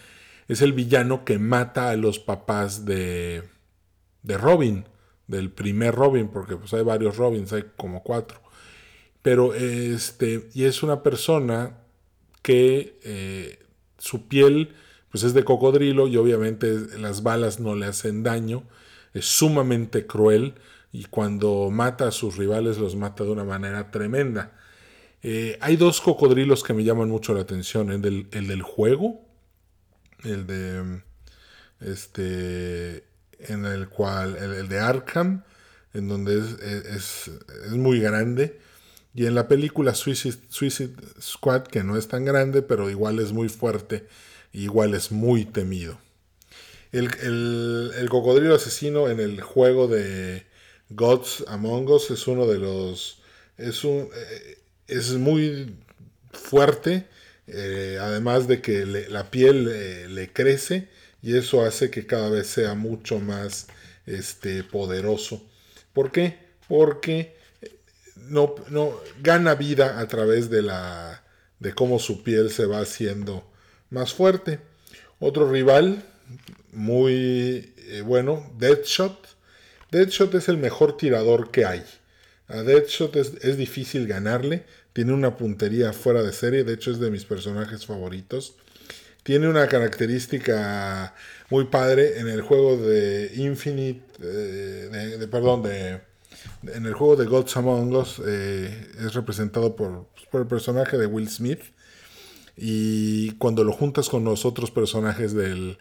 es 0.49 0.63
el 0.63 0.73
villano 0.73 1.27
que 1.27 1.39
mata 1.39 1.91
a 1.91 1.97
los 1.97 2.19
papás 2.19 2.87
de, 2.87 3.45
de 4.23 4.39
Robin, 4.39 4.85
del 5.27 5.51
primer 5.51 5.95
Robin, 5.95 6.29
porque 6.29 6.57
pues 6.57 6.73
hay 6.75 6.83
varios 6.83 7.17
Robins, 7.17 7.53
hay 7.53 7.65
como 7.77 8.03
cuatro. 8.03 8.41
Pero 9.23 9.55
este, 9.55 10.49
y 10.55 10.65
es 10.65 10.83
una 10.83 11.03
persona 11.03 11.79
que 12.43 12.99
eh, 13.05 13.59
su 13.99 14.29
piel 14.29 14.75
pues 15.11 15.25
es 15.25 15.35
de 15.35 15.45
cocodrilo 15.45 16.07
y 16.07 16.17
obviamente 16.17 16.99
las 16.99 17.23
balas 17.23 17.61
no 17.61 17.75
le 17.75 17.87
hacen 17.87 18.23
daño, 18.23 18.65
es 19.15 19.25
sumamente 19.25 20.07
cruel 20.07 20.55
y 20.93 21.05
cuando 21.05 21.71
mata 21.71 22.09
a 22.09 22.13
sus 22.13 22.37
rivales 22.37 22.79
los 22.79 22.95
mata 22.95 23.25
de 23.25 23.31
una 23.31 23.45
manera 23.45 23.91
tremenda. 23.91 24.53
Eh, 25.23 25.59
hay 25.61 25.77
dos 25.77 26.01
cocodrilos 26.01 26.63
que 26.63 26.75
me 26.75 26.85
llaman 26.85 27.09
mucho 27.09 27.35
la 27.35 27.41
atención, 27.41 27.91
el 27.91 28.29
el 28.31 28.47
del 28.47 28.63
juego, 28.63 29.21
el 30.25 30.47
de 30.47 31.03
este 31.81 33.08
en 33.41 33.65
el 33.65 33.89
cual 33.89 34.37
el, 34.37 34.69
de 34.69 34.79
Arkham 34.79 35.45
en 35.95 36.09
donde 36.09 36.39
es, 36.39 37.31
es, 37.31 37.71
muy 37.71 38.01
grande. 38.01 38.59
Y 39.15 39.27
en 39.27 39.35
la 39.35 39.49
película 39.49 39.95
Suicide, 39.95 40.95
Squad 41.21 41.65
que 41.65 41.83
no 41.83 41.97
es 41.97 42.09
tan 42.09 42.25
grande 42.25 42.63
pero 42.63 42.91
igual 42.91 43.19
es 43.19 43.33
muy 43.33 43.49
fuerte 43.49 44.07
igual 44.53 44.95
es 44.95 45.11
muy 45.13 45.45
temido. 45.45 45.99
El, 46.93 47.11
el, 47.23 48.09
cocodrilo 48.09 48.55
asesino 48.55 49.09
en 49.09 49.21
el 49.21 49.43
juego 49.43 49.89
de 49.89 50.47
Gods 50.91 51.45
Among 51.49 51.89
Us 51.89 52.11
es 52.11 52.27
uno 52.27 52.47
de 52.47 52.59
los 52.59 53.21
es 53.59 53.85
un 53.85 54.09
eh, 54.15 54.59
es 54.87 55.13
muy 55.13 55.77
fuerte 56.33 57.07
eh, 57.47 57.99
además 58.01 58.49
de 58.49 58.63
que 58.63 58.87
la 58.87 59.31
piel 59.31 59.69
eh, 59.71 60.09
le 60.09 60.33
crece 60.33 60.89
y 61.23 61.37
eso 61.37 61.65
hace 61.65 61.91
que 61.91 62.07
cada 62.07 62.29
vez 62.29 62.47
sea 62.47 62.75
mucho 62.75 63.19
más 63.19 63.67
este, 64.07 64.63
poderoso. 64.65 65.43
¿Por 65.93 66.13
qué? 66.13 66.39
Porque 66.69 67.37
eh, 67.61 67.79
no, 68.17 68.55
no, 68.71 68.99
gana 69.23 69.55
vida 69.55 70.01
a 70.01 70.09
través 70.09 70.51
de, 70.51 70.63
la, 70.63 71.23
de 71.59 71.75
cómo 71.75 71.99
su 71.99 72.23
piel 72.23 72.51
se 72.51 72.67
va 72.67 72.81
haciendo 72.81 73.51
más 73.91 74.15
fuerte. 74.15 74.61
Otro 75.19 75.51
rival 75.51 76.05
muy 76.73 77.75
bueno, 78.05 78.53
Deadshot. 78.59 79.37
Deadshot 79.91 80.35
es 80.35 80.49
el 80.49 80.59
mejor 80.59 80.97
tirador 80.97 81.51
que 81.51 81.65
hay. 81.65 81.85
A 82.47 82.63
Deadshot 82.63 83.17
es, 83.17 83.33
es 83.43 83.57
difícil 83.57 84.07
ganarle 84.07 84.65
tiene 84.99 85.13
una 85.13 85.37
puntería 85.37 85.93
fuera 85.93 86.25
de 86.25 86.33
serie, 86.33 86.65
de 86.65 86.75
hecho 86.75 86.91
es 86.91 86.99
de 86.99 87.13
mis 87.13 87.25
personajes 87.25 87.87
favoritos. 87.87 88.57
Tiene 89.29 89.47
una 89.47 89.67
característica 89.67 91.15
muy 91.51 91.67
padre 91.67 92.19
en 92.19 92.29
el 92.29 92.41
juego 92.41 92.79
de 92.79 93.31
Infinite, 93.37 94.01
eh, 94.23 95.17
de, 95.21 95.29
perdón, 95.29 95.65
de, 95.65 96.01
en 96.63 96.87
el 96.87 96.95
juego 96.95 97.15
de 97.15 97.27
Gods 97.27 97.55
Among 97.59 97.95
Us 97.95 98.23
eh, 98.27 98.91
es 98.99 99.13
representado 99.13 99.77
por, 99.77 100.07
por, 100.31 100.41
el 100.41 100.47
personaje 100.47 100.97
de 100.97 101.05
Will 101.05 101.29
Smith. 101.29 101.61
Y 102.57 103.33
cuando 103.33 103.65
lo 103.65 103.73
juntas 103.75 104.09
con 104.09 104.25
los 104.25 104.47
otros 104.47 104.71
personajes 104.71 105.35
del 105.35 105.77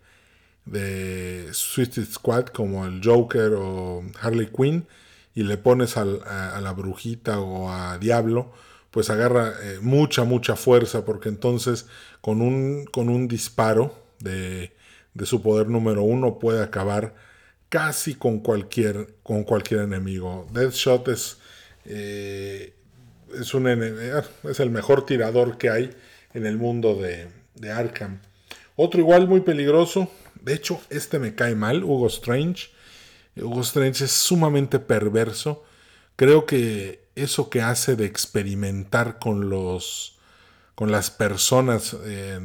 de 0.65 1.47
Suicide 1.53 2.07
Squad 2.07 2.47
como 2.47 2.85
el 2.85 2.99
Joker 3.01 3.53
o 3.53 4.03
Harley 4.19 4.47
Quinn 4.47 4.85
y 5.35 5.43
le 5.43 5.55
pones 5.55 5.95
a 5.95 6.03
la 6.03 6.73
brujita 6.73 7.39
o 7.39 7.71
a 7.71 7.97
Diablo 7.97 8.51
pues 8.91 9.09
agarra 9.09 9.53
eh, 9.61 9.79
mucha, 9.81 10.23
mucha 10.23 10.55
fuerza, 10.55 11.05
porque 11.05 11.29
entonces 11.29 11.87
con 12.21 12.41
un, 12.41 12.85
con 12.85 13.09
un 13.09 13.27
disparo 13.27 13.93
de, 14.19 14.73
de, 15.13 15.25
su 15.25 15.41
poder 15.41 15.67
número 15.67 16.03
uno 16.03 16.39
puede 16.39 16.63
acabar 16.63 17.15
casi 17.69 18.15
con 18.15 18.39
cualquier, 18.39 19.15
con 19.23 19.43
cualquier 19.43 19.81
enemigo. 19.81 20.47
Deathshot 20.51 21.07
es, 21.09 21.37
eh, 21.85 22.73
es, 23.39 23.53
un, 23.53 23.67
eh, 23.67 24.21
es 24.43 24.59
el 24.59 24.69
mejor 24.69 25.05
tirador 25.05 25.57
que 25.57 25.69
hay 25.69 25.95
en 26.33 26.45
el 26.45 26.57
mundo 26.57 26.95
de, 26.95 27.27
de 27.55 27.71
Arkham. 27.71 28.21
Otro 28.75 28.99
igual 28.99 29.27
muy 29.27 29.41
peligroso, 29.41 30.09
de 30.41 30.53
hecho 30.53 30.79
este 30.89 31.19
me 31.19 31.35
cae 31.35 31.55
mal, 31.55 31.83
Hugo 31.83 32.07
Strange. 32.07 32.69
Hugo 33.35 33.61
Strange 33.61 34.05
es 34.05 34.11
sumamente 34.11 34.79
perverso. 34.79 35.63
Creo 36.15 36.45
que 36.45 37.06
eso 37.17 37.49
que 37.49 37.61
hace 37.61 37.95
de 37.95 38.05
experimentar 38.05 39.19
con 39.19 39.49
los 39.49 40.17
con 40.75 40.91
las 40.91 41.09
personas 41.09 41.95
eh, 42.05 42.39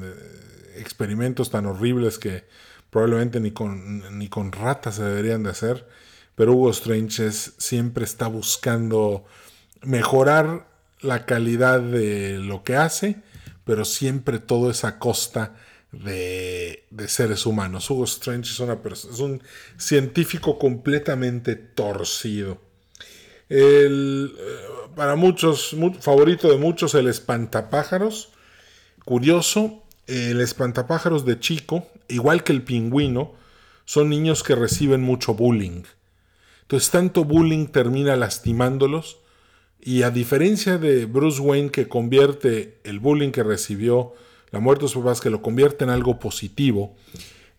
experimentos 0.76 1.50
tan 1.50 1.66
horribles 1.66 2.18
que 2.18 2.44
probablemente 2.90 3.40
ni 3.40 3.50
con, 3.50 4.18
ni 4.18 4.28
con 4.28 4.52
ratas 4.52 4.96
se 4.96 5.04
deberían 5.04 5.42
de 5.42 5.50
hacer 5.50 5.86
pero 6.34 6.54
Hugo 6.54 6.70
Strange 6.70 7.30
siempre 7.30 8.04
está 8.04 8.26
buscando 8.26 9.24
mejorar 9.82 10.66
la 11.00 11.26
calidad 11.26 11.80
de 11.80 12.38
lo 12.38 12.64
que 12.64 12.76
hace 12.76 13.16
pero 13.64 13.84
siempre 13.84 14.38
todo 14.38 14.70
es 14.70 14.84
a 14.84 14.98
costa 14.98 15.54
de, 15.92 16.84
de 16.90 17.06
seres 17.06 17.46
humanos. 17.46 17.90
Hugo 17.90 18.04
Strange 18.04 18.50
es, 18.50 18.60
una 18.60 18.78
es 18.92 19.20
un 19.20 19.42
científico 19.76 20.58
completamente 20.58 21.54
torcido 21.54 22.71
el, 23.52 24.34
eh, 24.38 24.88
para 24.96 25.14
muchos, 25.14 25.76
favorito 26.00 26.50
de 26.50 26.56
muchos, 26.56 26.94
el 26.94 27.06
espantapájaros. 27.06 28.30
Curioso, 29.04 29.82
el 30.06 30.40
espantapájaros 30.40 31.26
de 31.26 31.38
chico, 31.38 31.86
igual 32.08 32.44
que 32.44 32.52
el 32.52 32.62
pingüino, 32.62 33.34
son 33.84 34.08
niños 34.08 34.42
que 34.42 34.54
reciben 34.54 35.02
mucho 35.02 35.34
bullying. 35.34 35.82
Entonces, 36.62 36.90
tanto 36.90 37.24
bullying 37.24 37.66
termina 37.66 38.16
lastimándolos. 38.16 39.18
Y 39.82 40.02
a 40.02 40.10
diferencia 40.10 40.78
de 40.78 41.04
Bruce 41.04 41.40
Wayne 41.40 41.70
que 41.70 41.88
convierte 41.88 42.78
el 42.84 43.00
bullying 43.00 43.32
que 43.32 43.42
recibió, 43.42 44.14
la 44.50 44.60
muerte 44.60 44.84
de 44.84 44.88
sus 44.88 45.02
papás, 45.02 45.20
que 45.20 45.28
lo 45.28 45.42
convierte 45.42 45.84
en 45.84 45.90
algo 45.90 46.18
positivo, 46.18 46.94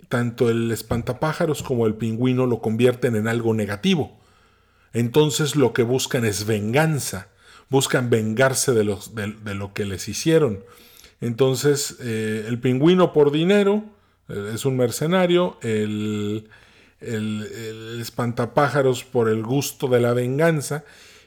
tanto 0.09 0.49
el 0.49 0.71
espantapájaros 0.71 1.61
como 1.61 1.85
el 1.85 1.95
pingüino 1.95 2.47
lo 2.47 2.61
convierten 2.61 3.15
en 3.15 3.27
algo 3.27 3.53
negativo 3.53 4.22
entonces 4.93 5.55
lo 5.55 5.73
que 5.73 5.83
buscan 5.83 6.23
es 6.23 6.45
venganza, 6.45 7.29
buscan 7.69 8.09
vengarse 8.09 8.71
de, 8.73 8.83
de, 8.83 9.53
lo 9.55 9.73
que 9.73 9.85
les 9.85 10.07
hicieron. 10.07 10.63
Entonces 11.19 11.97
eh, 11.99 12.45
el 12.47 12.59
pingüino 12.59 13.11
por 13.11 13.31
dinero 13.31 13.83
eh, 14.29 14.51
es 14.53 14.65
un 14.65 14.77
mercenario, 14.77 15.57
el, 15.61 16.47
el, 17.01 17.97
espantapájaros 17.99 19.03
por 19.03 19.29
el 19.29 19.43
gusto 19.43 19.87
de 19.87 19.99
la 19.99 20.13
venganza 20.13 20.83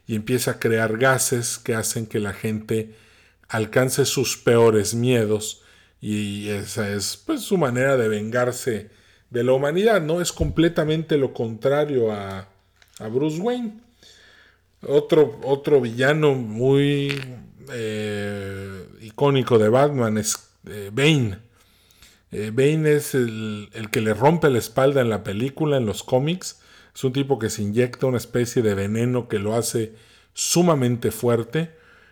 y 0.06 0.14
empieza 0.14 0.52
a 0.52 0.58
crear 0.60 0.96
gases 0.96 1.58
que 1.58 1.74
hacen 1.74 2.06
que 2.06 2.20
la 2.20 2.32
gente 2.32 2.94
alcance 3.48 4.04
sus 4.04 4.36
peores 4.36 4.94
miedos 4.94 5.62
y 6.00 6.48
esa 6.50 6.92
es 6.92 7.16
pues, 7.16 7.40
su 7.40 7.58
manera 7.58 7.96
de 7.96 8.08
vengarse 8.08 8.90
de 9.30 9.42
la 9.42 9.52
humanidad, 9.52 10.02
¿no? 10.02 10.20
Es 10.20 10.32
completamente 10.32 11.16
lo 11.16 11.32
contrario 11.32 12.12
a, 12.12 12.48
a 12.98 13.08
Bruce 13.08 13.40
Wayne. 13.40 13.80
Otro, 14.82 15.38
otro 15.42 15.80
villano 15.80 16.34
muy 16.34 17.20
eh, 17.72 18.86
icónico 19.00 19.58
de 19.58 19.68
Batman 19.68 20.18
es 20.18 20.50
eh, 20.66 20.90
Bane. 20.92 21.38
Eh, 22.32 22.50
Bane 22.52 22.94
es 22.94 23.14
el, 23.14 23.68
el, 23.72 23.90
que 23.90 24.00
le 24.00 24.14
rompe 24.14 24.50
la 24.50 24.58
espalda 24.58 25.00
en 25.00 25.10
la 25.10 25.24
película, 25.24 25.76
en 25.76 25.86
los 25.86 26.02
cómics. 26.02 26.60
Es 26.94 27.04
un 27.04 27.12
tipo 27.12 27.38
que 27.38 27.50
se 27.50 27.62
inyecta 27.62 28.06
una 28.06 28.16
especie 28.16 28.62
de 28.62 28.74
veneno 28.74 29.28
que 29.28 29.38
lo 29.38 29.54
hace 29.54 29.94
sumamente 30.34 31.10
fuerte. 31.10 31.70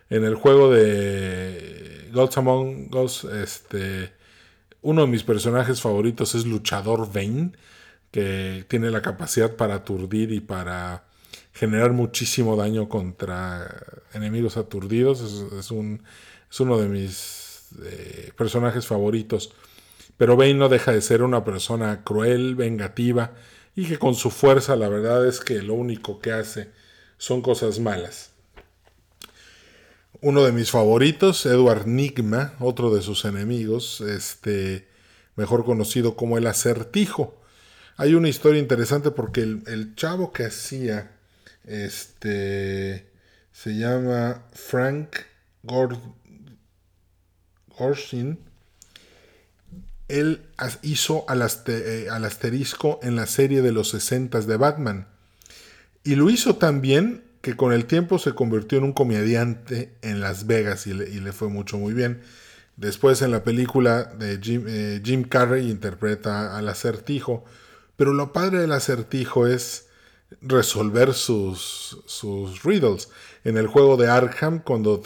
En 0.09 0.23
el 0.23 0.35
juego 0.35 0.71
de 0.71 2.09
Gods 2.13 2.37
Among 2.37 2.93
Us, 2.95 3.23
este, 3.23 4.11
uno 4.81 5.01
de 5.01 5.07
mis 5.07 5.23
personajes 5.23 5.81
favoritos 5.81 6.35
es 6.35 6.45
Luchador 6.45 7.11
Bane 7.11 7.51
que 8.15 8.63
tiene 8.69 8.91
la 8.91 9.01
capacidad 9.01 9.57
para 9.57 9.75
aturdir 9.75 10.31
y 10.31 10.39
para 10.39 11.03
generar 11.51 11.91
muchísimo 11.91 12.55
daño 12.55 12.87
contra 12.87 13.83
enemigos 14.13 14.55
aturdidos. 14.55 15.19
Es, 15.59 15.69
un, 15.69 16.01
es 16.49 16.57
uno 16.61 16.77
de 16.77 16.87
mis 16.87 17.65
eh, 17.83 18.31
personajes 18.37 18.87
favoritos. 18.87 19.51
Pero 20.15 20.37
Bane 20.37 20.53
no 20.53 20.69
deja 20.69 20.93
de 20.93 21.01
ser 21.01 21.23
una 21.23 21.43
persona 21.43 22.05
cruel, 22.05 22.55
vengativa, 22.55 23.33
y 23.75 23.85
que 23.85 23.99
con 23.99 24.15
su 24.15 24.31
fuerza 24.31 24.77
la 24.77 24.87
verdad 24.87 25.27
es 25.27 25.41
que 25.41 25.61
lo 25.61 25.73
único 25.73 26.19
que 26.19 26.31
hace 26.31 26.69
son 27.17 27.41
cosas 27.41 27.79
malas. 27.79 28.31
Uno 30.21 30.45
de 30.45 30.53
mis 30.53 30.71
favoritos, 30.71 31.45
Edward 31.45 31.85
Nigma, 31.85 32.53
otro 32.61 32.95
de 32.95 33.01
sus 33.01 33.25
enemigos, 33.25 33.99
este, 33.99 34.87
mejor 35.35 35.65
conocido 35.65 36.15
como 36.15 36.37
el 36.37 36.47
acertijo. 36.47 37.41
Hay 37.97 38.13
una 38.13 38.27
historia 38.27 38.59
interesante 38.59 39.11
porque 39.11 39.41
el, 39.41 39.95
chavo 39.95 40.33
que 40.33 40.45
hacía, 40.45 41.11
este, 41.63 43.09
se 43.51 43.77
llama 43.77 44.43
Frank 44.53 45.15
Gorshin, 47.77 48.39
él 50.07 50.41
hizo 50.81 51.25
eh, 51.67 52.07
al, 52.09 52.25
asterisco 52.25 52.99
en 53.01 53.15
la 53.15 53.25
serie 53.25 53.61
de 53.61 53.71
los 53.71 53.89
60 53.89 54.41
de 54.41 54.57
Batman. 54.57 55.07
Y 56.03 56.15
lo 56.15 56.29
hizo 56.29 56.57
tan 56.57 56.81
bien 56.81 57.23
que 57.41 57.55
con 57.55 57.73
el 57.73 57.85
tiempo 57.85 58.19
se 58.19 58.33
convirtió 58.33 58.77
en 58.77 58.83
un 58.83 58.93
comediante 58.93 59.95
en 60.01 60.19
Las 60.19 60.47
Vegas 60.47 60.85
y 60.87 60.93
le, 60.93 61.31
fue 61.31 61.47
mucho 61.47 61.77
muy 61.77 61.93
bien. 61.93 62.21
Después 62.75 63.21
en 63.21 63.31
la 63.31 63.43
película 63.43 64.03
de 64.03 64.37
Jim, 64.41 64.65
eh, 64.67 65.01
Jim, 65.03 65.23
Carrey 65.23 65.69
interpreta 65.69 66.57
al 66.57 66.67
acertijo. 66.67 67.45
Pero 67.95 68.13
lo 68.13 68.33
padre 68.33 68.59
del 68.59 68.71
acertijo 68.71 69.47
es 69.47 69.87
resolver 70.41 71.13
sus, 71.13 72.01
sus 72.05 72.63
riddles. 72.63 73.09
En 73.43 73.57
el 73.57 73.67
juego 73.67 73.97
de 73.97 74.09
Arkham, 74.09 74.59
cuando 74.59 75.01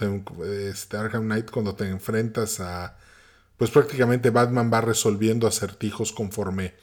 este, 0.45 0.97
Arkham 0.97 1.25
Knight, 1.25 1.51
cuando 1.51 1.75
te 1.75 1.87
enfrentas 1.87 2.59
a 2.59 2.97
pues 3.59 3.71
prácticamente 3.71 4.29
Batman 4.29 4.71
va 4.73 4.79
resolviendo 4.79 5.45
acertijos 5.45 6.13
conforme 6.13 6.75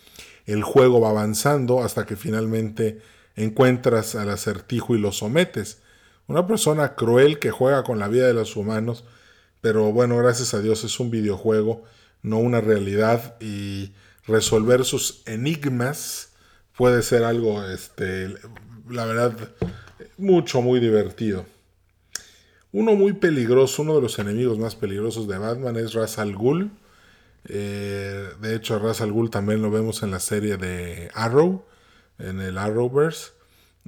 el 0.44 0.62
juego 0.62 1.00
va 1.00 1.08
avanzando 1.08 1.82
hasta 1.82 2.04
que 2.04 2.16
finalmente 2.16 3.00
encuentras 3.34 4.14
al 4.14 4.28
acertijo 4.28 4.94
y 4.94 4.98
lo 4.98 5.10
sometes. 5.10 5.78
Una 6.28 6.46
persona 6.46 6.94
cruel 6.94 7.38
que 7.38 7.50
juega 7.50 7.82
con 7.82 7.98
la 7.98 8.08
vida 8.08 8.26
de 8.26 8.34
los 8.34 8.56
humanos, 8.56 9.04
pero 9.62 9.90
bueno, 9.90 10.18
gracias 10.18 10.52
a 10.52 10.60
Dios 10.60 10.84
es 10.84 11.00
un 11.00 11.10
videojuego, 11.10 11.82
no 12.22 12.38
una 12.38 12.60
realidad 12.60 13.36
y 13.40 13.92
resolver 14.26 14.84
sus 14.84 15.22
enigmas 15.26 16.32
puede 16.76 17.02
ser 17.02 17.24
algo, 17.24 17.64
este, 17.64 18.34
la 18.88 19.04
verdad, 19.06 19.36
mucho, 20.18 20.62
muy 20.62 20.80
divertido. 20.80 21.46
Uno 22.72 22.94
muy 22.94 23.14
peligroso, 23.14 23.82
uno 23.82 23.94
de 23.94 24.02
los 24.02 24.18
enemigos 24.18 24.58
más 24.58 24.74
peligrosos 24.74 25.28
de 25.28 25.38
Batman 25.38 25.76
es 25.76 25.94
Ra's 25.94 26.18
al 26.18 26.34
Ghul. 26.34 26.70
Eh, 27.48 28.28
de 28.40 28.54
hecho, 28.54 28.78
Ra's 28.78 29.00
al 29.00 29.12
Ghul 29.12 29.30
también 29.30 29.62
lo 29.62 29.70
vemos 29.70 30.02
en 30.02 30.10
la 30.10 30.20
serie 30.20 30.56
de 30.56 31.10
Arrow, 31.14 31.64
en 32.18 32.40
el 32.40 32.58
Arrowverse. 32.58 33.30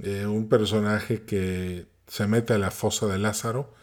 Eh, 0.03 0.27
un 0.27 0.49
personaje 0.49 1.23
que 1.23 1.87
se 2.07 2.27
mete 2.27 2.55
a 2.55 2.59
la 2.59 2.71
fosa 2.71 3.07
de 3.07 3.19
Lázaro 3.19 3.75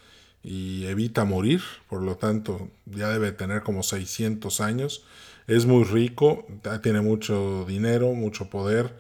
y 0.42 0.86
evita 0.86 1.26
morir, 1.26 1.62
por 1.90 2.02
lo 2.02 2.16
tanto 2.16 2.70
ya 2.86 3.10
debe 3.10 3.32
tener 3.32 3.64
como 3.64 3.84
600 3.84 4.62
años. 4.62 5.06
Es 5.48 5.66
muy 5.66 5.84
rico, 5.84 6.46
tiene 6.82 7.02
mucho 7.02 7.66
dinero, 7.68 8.14
mucho 8.14 8.50
poder 8.50 8.96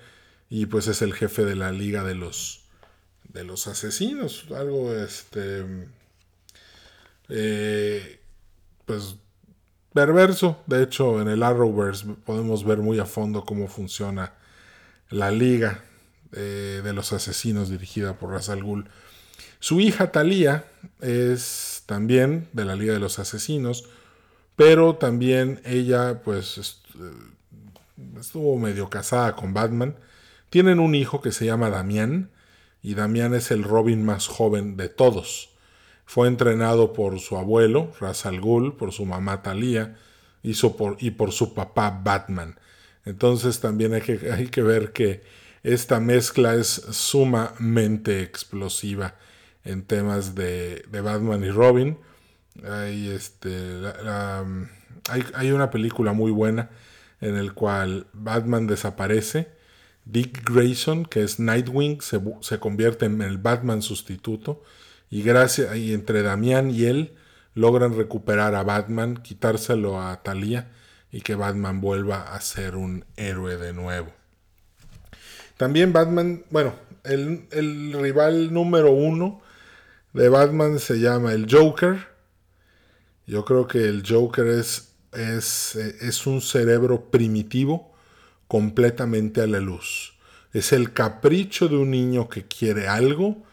y 0.50 0.68
pues 0.68 0.88
es 0.88 1.02
el 1.02 1.14
jefe 1.14 1.44
de 1.44 1.56
la 1.56 1.72
Liga 1.72 2.04
de 2.04 2.16
los 2.16 2.62
de 3.34 3.44
los 3.44 3.68
asesinos, 3.68 4.46
algo 4.56 4.94
este 4.94 5.66
eh, 7.28 8.20
pues 8.86 9.18
perverso. 9.94 10.62
De 10.68 10.84
hecho, 10.84 11.22
en 11.22 11.28
el 11.28 11.44
Arrowverse 11.44 12.06
podemos 12.26 12.64
ver 12.64 12.78
muy 12.78 13.00
a 13.00 13.06
fondo 13.06 13.44
cómo 13.44 13.68
funciona 13.68 14.34
la 15.10 15.32
liga 15.32 15.84
eh, 16.32 16.82
de 16.84 16.94
los 16.94 17.14
asesinos 17.14 17.70
dirigida 17.70 18.18
por 18.18 18.32
Ra's 18.32 18.50
al 18.50 18.64
Ghul. 18.64 18.90
Su 19.60 19.80
hija 19.80 20.12
Thalía 20.12 20.66
es 21.02 21.84
también 21.86 22.48
de 22.54 22.66
la 22.66 22.76
Liga 22.76 22.94
de 22.94 23.00
los 23.00 23.20
Asesinos, 23.20 23.86
pero 24.56 24.96
también 24.96 25.62
ella 25.66 26.22
pues 26.24 26.82
eh, 27.00 28.20
estuvo 28.20 28.58
medio 28.58 28.90
casada 28.90 29.36
con 29.36 29.54
Batman. 29.54 29.96
Tienen 30.50 30.80
un 30.80 30.96
hijo 30.96 31.22
que 31.22 31.32
se 31.32 31.46
llama 31.46 31.70
Damián 31.70 32.30
y 32.82 32.94
Damián 32.94 33.34
es 33.34 33.52
el 33.52 33.64
Robin 33.64 34.06
más 34.06 34.28
joven 34.28 34.78
de 34.78 34.90
todos. 34.90 35.50
Fue 36.06 36.28
entrenado 36.28 36.94
por 36.94 37.20
su 37.20 37.38
abuelo, 37.38 37.92
Ra's 38.00 38.26
al 38.26 38.40
Ghul, 38.40 38.76
por 38.78 38.92
su 38.92 39.06
mamá 39.06 39.42
Thalía 39.42 39.98
y, 40.44 40.54
por, 41.12 41.32
su 41.32 41.54
papá 41.56 42.02
Batman. 42.04 42.60
Entonces 43.06 43.60
también 43.60 43.94
hay 43.94 44.02
que, 44.02 44.32
hay 44.32 44.48
que 44.48 44.62
ver 44.62 44.94
que 44.94 45.24
esta 45.64 46.00
mezcla 46.00 46.54
es 46.54 46.68
sumamente 46.68 48.22
explosiva 48.22 49.16
en 49.64 49.84
temas 49.84 50.36
de, 50.36 50.86
Batman 50.92 51.44
y 51.44 51.50
Robin. 51.50 51.98
Hay, 52.64 53.10
este, 53.10 53.82
hay, 55.10 55.24
hay, 55.34 55.52
una 55.52 55.70
película 55.72 56.14
muy 56.14 56.32
buena 56.32 56.70
en 57.20 57.36
el 57.36 57.54
cual 57.54 58.08
Batman 58.14 58.68
desaparece. 58.68 59.50
Dick 60.06 60.50
Grayson, 60.50 61.06
que 61.06 61.24
es 61.24 61.40
Nightwing, 61.40 62.02
se, 62.02 62.22
se 62.42 62.60
convierte 62.60 63.06
en 63.06 63.22
el 63.22 63.38
Batman 63.38 63.82
sustituto 63.82 64.64
y 65.10 65.24
gracias 65.24 65.76
y 65.76 65.94
entre 65.94 66.22
Damián 66.22 66.70
y 66.70 66.86
él 66.86 67.16
logran 67.56 67.98
recuperar 67.98 68.54
a 68.56 68.64
Batman, 68.64 69.18
quitárselo 69.18 70.02
a 70.02 70.22
Thalía 70.22 70.72
y 71.12 71.22
que 71.22 71.36
Batman 71.36 71.82
vuelva 71.82 72.34
a 72.34 72.42
ser 72.42 72.76
un 72.76 73.06
héroe 73.16 73.58
de 73.58 73.74
nuevo. 73.74 74.12
También 75.58 75.94
Batman, 75.94 76.44
bueno, 76.50 76.76
el, 77.04 77.48
el 77.52 77.94
rival 77.94 78.54
número 78.54 78.92
uno 78.92 79.42
de 80.14 80.30
Batman 80.30 80.80
se 80.80 81.00
llama 81.00 81.34
el 81.34 81.48
Joker. 81.50 82.15
Yo 83.28 83.46
creo 83.46 83.68
que 83.68 83.86
el 83.86 84.04
Joker 84.08 84.48
es, 84.48 84.94
es, 85.14 85.76
es 85.76 86.28
un 86.28 86.42
cerebro 86.42 87.10
primitivo 87.10 87.94
completamente 88.48 89.42
a 89.42 89.48
la 89.48 89.60
luz. 89.60 90.14
Es 90.54 90.72
el 90.72 90.94
capricho 90.94 91.68
de 91.68 91.78
un 91.78 91.92
niño 91.92 92.30
que 92.30 92.46
quiere 92.46 92.88
algo 92.88 93.46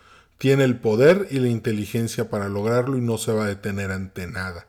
tiene 0.42 0.64
el 0.64 0.76
poder 0.76 1.28
y 1.30 1.38
la 1.38 1.46
inteligencia 1.46 2.28
para 2.28 2.48
lograrlo 2.48 2.98
y 2.98 3.00
no 3.00 3.16
se 3.16 3.30
va 3.30 3.44
a 3.44 3.46
detener 3.46 3.92
ante 3.92 4.26
nada. 4.26 4.66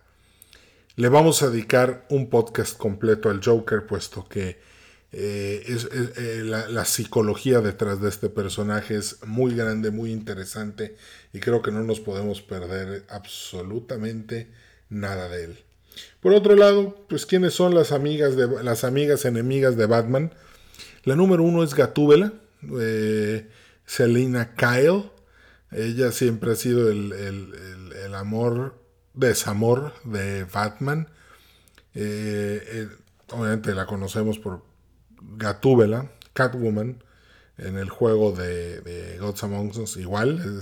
Le 0.98 1.10
vamos 1.10 1.42
a 1.42 1.50
dedicar 1.50 2.06
un 2.12 2.30
podcast 2.30 2.78
completo 2.78 3.32
al 3.32 3.44
Joker, 3.44 3.88
puesto 3.88 4.30
que 4.30 4.60
eh, 5.12 5.64
es, 5.66 5.90
eh, 5.92 6.44
la, 6.44 6.86
psicología 6.86 7.60
detrás 7.60 8.00
de 8.00 8.10
este 8.10 8.30
personaje 8.30 8.98
es 8.98 9.26
muy 9.26 9.56
grande, 9.56 9.90
muy 9.90 10.12
interesante 10.12 10.96
y 11.34 11.40
creo 11.40 11.64
que 11.64 11.72
no 11.72 11.82
nos 11.82 12.00
podemos 12.00 12.44
perder 12.44 13.08
absolutamente 13.10 14.52
nada 14.94 15.28
de 15.30 15.46
él. 15.46 15.60
Por 16.22 16.34
otro 16.34 16.56
lado, 16.56 16.96
pues 17.10 17.26
quiénes 17.26 17.54
son 17.54 17.76
las 17.76 17.92
amigas 17.92 18.36
de 18.36 18.64
las 18.64 18.84
amigas 18.84 19.26
enemigas 19.26 19.76
de 19.78 19.86
Batman. 19.86 20.32
La 21.04 21.16
número 21.16 21.44
uno 21.44 21.64
es 21.64 21.76
Gatúbela, 21.76 22.34
eh, 22.80 23.50
Selina 23.86 24.56
Kyle, 24.56 25.12
ella 25.76 26.12
siempre 26.12 26.52
ha 26.52 26.56
sido 26.56 26.92
el, 26.92 28.14
amor, 28.16 28.80
desamor 29.14 29.94
de 30.04 30.46
Batman. 30.46 31.08
Eh, 31.96 32.64
eh, 32.66 32.88
obviamente 33.30 33.74
la 33.74 33.86
conocemos 33.86 34.40
por 34.40 34.64
Gatúbela, 35.38 36.12
Catwoman, 36.34 37.04
en 37.58 37.78
el 37.78 37.90
juego 37.90 38.32
de, 38.32 39.18
Gods 39.20 39.44
Among 39.44 39.78
Us. 39.78 39.98
Igual, 39.98 40.62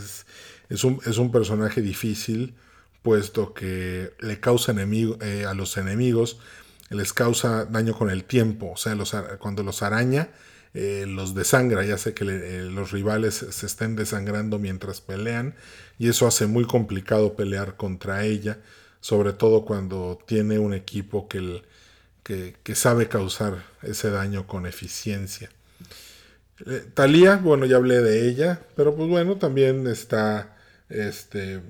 es, 0.70 0.84
un, 0.84 1.32
personaje 1.32 1.82
difícil, 1.82 2.56
puesto 3.02 3.54
que 3.54 4.14
le 4.20 4.40
causa 4.40 4.72
enemigo, 4.72 5.18
eh, 5.22 5.46
a 5.46 5.54
los 5.54 5.78
enemigos, 5.78 6.40
les 6.90 7.14
causa 7.14 7.66
daño 7.66 7.98
con 7.98 8.10
el 8.10 8.24
tiempo. 8.26 8.72
O 8.72 8.78
sea, 8.78 8.96
cuando 9.40 9.64
los 9.64 9.82
araña, 9.82 10.30
eh, 10.74 11.06
los 11.08 11.34
desangra, 11.36 11.84
ya 11.84 11.98
sé 11.98 12.14
que 12.14 12.26
eh, 12.26 12.62
los 12.64 12.92
rivales 12.92 13.46
se 13.50 13.66
estén 13.66 13.96
desangrando 13.96 14.58
mientras 14.60 15.02
pelean 15.02 15.56
y 16.00 16.08
eso 16.08 16.28
hace 16.28 16.48
muy 16.48 16.66
complicado 16.66 17.36
pelear 17.36 17.76
contra 17.76 18.24
ella, 18.24 18.60
sobre 19.02 19.34
todo 19.34 19.66
cuando 19.66 20.18
tiene 20.26 20.60
un 20.60 20.74
equipo 20.74 21.28
que, 21.28 21.62
que, 22.24 22.76
sabe 22.76 23.10
causar 23.10 23.66
ese 23.82 24.12
daño 24.12 24.48
con 24.48 24.66
eficiencia. 24.66 25.50
Talía, 26.94 27.38
bueno, 27.38 27.66
ya 27.66 27.78
hablé 27.78 28.02
de 28.02 28.30
ella, 28.30 28.62
pero 28.76 28.96
pues 28.96 29.10
bueno, 29.10 29.38
también 29.38 29.88
está, 29.88 30.56
este, 30.88 31.62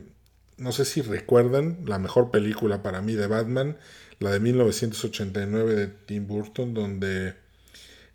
no 0.61 0.71
sé 0.71 0.85
si 0.85 1.01
recuerdan, 1.01 1.79
la 1.87 1.97
mejor 1.97 2.29
película 2.29 2.83
para 2.83 3.01
mí 3.01 3.15
de 3.15 3.25
Batman, 3.25 3.77
la 4.19 4.31
de 4.31 4.39
1989 4.39 5.73
de 5.73 5.87
Tim 5.87 6.27
Burton, 6.27 6.75
donde 6.75 7.33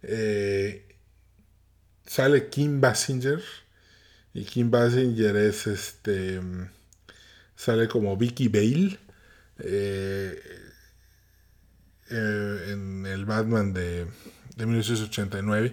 eh, 0.02 0.87
sale 2.06 2.48
Kim 2.48 2.80
Basinger. 2.80 3.42
Y 4.32 4.44
Kim 4.44 4.70
Basinger 4.70 5.35
es 5.35 5.66
este. 5.66 6.40
Sale 7.56 7.88
como 7.88 8.16
Vicky 8.16 8.46
Bale. 8.46 8.96
Eh, 9.59 10.40
eh, 12.11 12.68
en 12.68 13.06
el 13.06 13.24
Batman 13.24 13.72
de, 13.72 14.06
de 14.54 14.66
1989. 14.66 15.72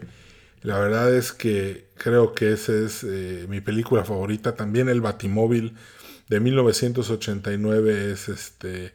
La 0.64 0.80
verdad 0.80 1.14
es 1.14 1.34
que 1.34 1.90
creo 1.98 2.34
que 2.34 2.54
esa 2.54 2.74
es 2.74 3.04
mi 3.48 3.62
película 3.62 4.04
favorita. 4.04 4.56
También 4.56 4.90
el 4.90 5.02
Batimóvil 5.02 5.76
de 6.34 6.40
1989 6.40 8.12
es 8.12 8.28
este 8.28 8.94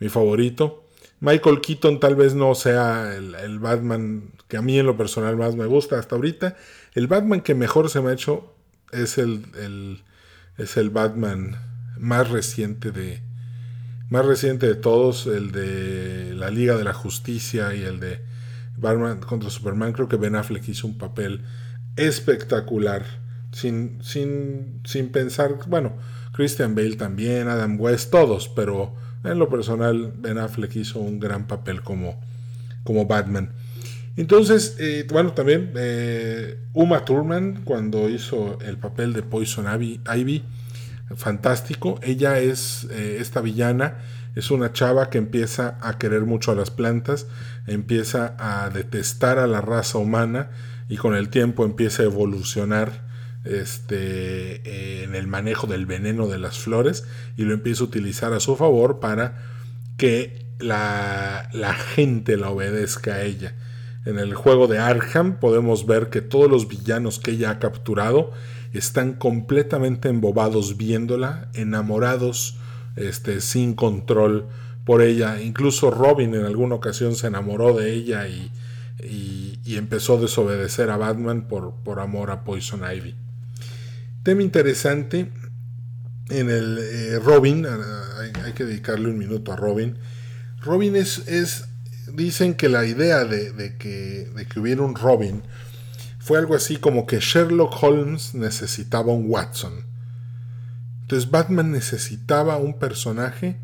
mi 0.00 0.08
favorito. 0.08 0.84
Michael 1.20 1.60
Keaton 1.60 2.00
tal 2.00 2.16
vez 2.16 2.34
no 2.34 2.54
sea 2.54 3.14
el, 3.14 3.58
Batman 3.58 4.30
que 4.48 4.56
a 4.56 4.62
mí 4.62 4.78
en 4.78 4.86
lo 4.86 4.96
personal 4.96 5.36
más 5.36 5.54
me 5.54 5.66
gusta 5.66 5.98
hasta 5.98 6.14
ahorita. 6.14 6.56
El 6.94 7.06
Batman 7.06 7.42
que 7.42 7.54
mejor 7.54 7.90
se 7.90 8.00
me 8.00 8.10
ha 8.10 8.14
hecho 8.14 8.54
es 8.92 9.18
el, 9.18 10.02
es 10.56 10.76
el 10.76 10.90
Batman 10.90 11.56
más 11.98 12.30
reciente 12.30 12.90
de 12.90 13.20
más 14.08 14.24
reciente 14.24 14.66
de 14.66 14.74
todos, 14.76 15.26
el 15.26 15.52
de 15.52 16.32
la 16.34 16.50
Liga 16.50 16.78
de 16.78 16.84
la 16.84 16.94
Justicia 16.94 17.74
y 17.74 17.82
el 17.82 18.00
de 18.00 18.20
Batman 18.78 19.20
contra 19.20 19.50
Superman. 19.50 19.92
Creo 19.92 20.08
que 20.08 20.16
Ben 20.16 20.36
Affleck 20.36 20.66
hizo 20.66 20.86
un 20.86 20.96
papel 20.96 21.42
espectacular. 21.96 23.04
Sin, 23.52 23.98
sin, 24.02 24.80
sin 24.84 25.10
pensar, 25.10 25.58
bueno, 25.68 25.94
Christian 26.38 26.76
Bale 26.76 26.94
también, 26.94 27.48
Adam 27.48 27.80
West, 27.80 28.12
todos, 28.12 28.48
pero 28.48 28.94
en 29.24 29.40
lo 29.40 29.48
personal 29.48 30.12
Ben 30.18 30.38
Affleck 30.38 30.76
hizo 30.76 31.00
un 31.00 31.18
gran 31.18 31.48
papel 31.48 31.82
como, 31.82 32.20
como 32.84 33.06
Batman. 33.06 33.50
Entonces, 34.16 34.76
eh, 34.78 35.04
bueno, 35.10 35.32
también 35.32 35.72
eh, 35.74 36.56
Uma 36.74 37.04
Thurman 37.04 37.62
cuando 37.64 38.08
hizo 38.08 38.56
el 38.60 38.76
papel 38.76 39.14
de 39.14 39.22
Poison 39.24 39.66
Ivy, 39.66 40.44
fantástico. 41.16 41.98
Ella 42.04 42.38
es 42.38 42.86
eh, 42.92 43.16
esta 43.18 43.40
villana, 43.40 43.98
es 44.36 44.52
una 44.52 44.72
chava 44.72 45.10
que 45.10 45.18
empieza 45.18 45.76
a 45.80 45.98
querer 45.98 46.20
mucho 46.20 46.52
a 46.52 46.54
las 46.54 46.70
plantas, 46.70 47.26
empieza 47.66 48.36
a 48.38 48.70
detestar 48.70 49.40
a 49.40 49.48
la 49.48 49.60
raza 49.60 49.98
humana 49.98 50.50
y 50.88 50.98
con 50.98 51.16
el 51.16 51.30
tiempo 51.30 51.64
empieza 51.64 52.04
a 52.04 52.06
evolucionar 52.06 53.07
este, 53.48 55.04
en 55.04 55.14
el 55.14 55.26
manejo 55.26 55.66
del 55.66 55.86
veneno 55.86 56.26
de 56.26 56.38
las 56.38 56.58
flores 56.58 57.04
y 57.36 57.42
lo 57.42 57.54
empieza 57.54 57.82
a 57.82 57.86
utilizar 57.86 58.32
a 58.32 58.40
su 58.40 58.56
favor 58.56 59.00
para 59.00 59.42
que 59.96 60.46
la, 60.58 61.48
gente 61.94 62.36
la 62.36 62.50
obedezca 62.50 63.14
a 63.14 63.22
ella. 63.22 63.54
En 64.04 64.18
el 64.18 64.34
juego 64.34 64.66
de 64.66 64.78
Arkham 64.78 65.38
podemos 65.38 65.86
ver 65.86 66.08
que 66.08 66.20
todos 66.20 66.50
los 66.50 66.68
villanos 66.68 67.18
que 67.18 67.32
ella 67.32 67.50
ha 67.50 67.58
capturado 67.58 68.32
están 68.72 69.14
completamente 69.14 70.08
embobados 70.08 70.76
viéndola, 70.76 71.48
enamorados, 71.54 72.58
este, 72.96 73.40
sin 73.40 73.74
control 73.74 74.46
por 74.84 75.02
ella. 75.02 75.40
Incluso 75.40 75.90
Robin 75.90 76.34
en 76.34 76.44
alguna 76.44 76.74
ocasión 76.74 77.14
se 77.14 77.26
enamoró 77.28 77.74
de 77.74 77.92
ella 77.92 78.28
y, 78.28 78.50
empezó 79.66 80.16
a 80.16 80.20
desobedecer 80.20 80.90
a 80.90 80.96
Batman 80.96 81.46
por 81.46 82.00
amor 82.00 82.30
a 82.30 82.42
Poison 82.42 82.80
Ivy. 82.82 83.14
Tema 84.22 84.42
interesante 84.42 85.30
en 86.28 86.50
el 86.50 86.78
eh, 86.78 87.18
Robin, 87.18 87.66
hay, 88.44 88.52
que 88.52 88.64
dedicarle 88.64 89.08
un 89.08 89.18
minuto 89.18 89.52
a 89.52 89.56
Robin. 89.56 89.96
Robin 90.60 90.96
es, 90.96 91.26
es 91.28 91.64
dicen 92.12 92.54
que 92.54 92.68
la 92.68 92.84
idea 92.84 93.24
de, 93.24 93.76
que, 93.78 94.30
de 94.34 94.46
que 94.46 94.60
hubiera 94.60 94.82
un 94.82 94.94
Robin 94.94 95.42
fue 96.18 96.38
algo 96.38 96.54
así 96.54 96.76
como 96.76 97.06
que 97.06 97.20
Sherlock 97.20 97.82
Holmes 97.82 98.34
necesitaba 98.34 99.12
un 99.12 99.30
Watson. 99.30 99.72
Entonces 101.02 101.30
Batman 101.30 101.72
necesitaba 101.72 102.58
un 102.58 102.78
personaje 102.78 103.56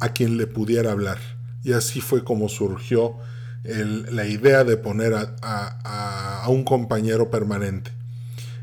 a 0.00 0.08
quien 0.08 0.36
le 0.36 0.48
pudiera 0.48 0.90
hablar. 0.90 1.18
Y 1.62 1.74
así 1.74 2.00
fue 2.00 2.24
como 2.24 2.48
surgió 2.48 3.18
la 3.62 4.26
idea 4.26 4.64
de 4.64 4.76
poner 4.76 5.14
a, 5.14 6.44
un 6.48 6.64
compañero 6.64 7.30
permanente. 7.30 7.92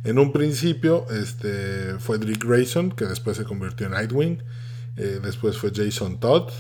En 0.04 0.18
un 0.18 0.32
principio 0.32 1.06
este, 1.10 1.96
fue 2.00 2.20
Dick 2.20 2.46
Grayson, 2.46 2.92
que 2.92 3.06
después 3.06 3.38
se 3.38 3.44
convirtió 3.44 3.88
en 3.88 3.94
Nightwing. 3.94 4.44
Eh, 4.96 5.20
después 5.22 5.58
fue 5.58 5.72
Jason 5.74 6.20
Todd, 6.20 6.52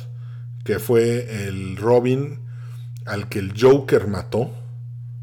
que 0.63 0.79
fue 0.79 1.47
el 1.47 1.77
Robin 1.77 2.39
al 3.05 3.29
que 3.29 3.39
el 3.39 3.53
Joker 3.59 4.07
mató. 4.07 4.51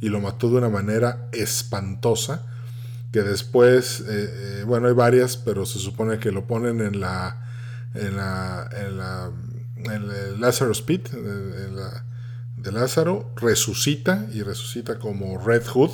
Y 0.01 0.09
lo 0.09 0.21
mató 0.21 0.51
de 0.51 0.57
una 0.57 0.69
manera 0.69 1.29
espantosa. 1.33 2.47
Que 3.13 3.23
después, 3.23 4.01
eh, 4.01 4.05
eh, 4.09 4.65
bueno, 4.67 4.89
hay 4.89 4.95
varias, 4.95 5.37
pero 5.37 5.65
se 5.65 5.79
supone 5.79 6.19
que 6.19 6.33
lo 6.33 6.47
ponen 6.47 6.81
en 6.81 7.01
la. 7.01 7.43
En 7.95 8.17
la. 8.17 8.69
En 8.73 8.99
la. 8.99 9.31
En 9.77 10.11
el 10.11 10.41
Lázaro 10.41 10.73
Speed, 10.73 11.15
en 11.15 11.77
de 12.57 12.73
Lázaro, 12.73 13.31
resucita 13.37 14.27
y 14.33 14.43
resucita 14.43 14.99
como 14.99 15.39
Red 15.39 15.65
Hood 15.67 15.93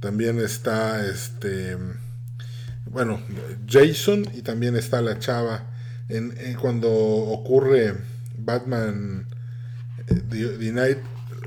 también 0.00 0.38
está 0.38 1.06
este. 1.06 1.76
Bueno, 2.86 3.20
Jason 3.68 4.26
y 4.34 4.42
también 4.42 4.74
está 4.76 5.00
la 5.00 5.18
chava. 5.18 5.66
En, 6.08 6.34
cuando 6.60 6.90
ocurre 6.90 7.94
Batman 8.36 9.26
eh, 10.08 10.56
The, 10.58 10.72
Night, 10.72 10.98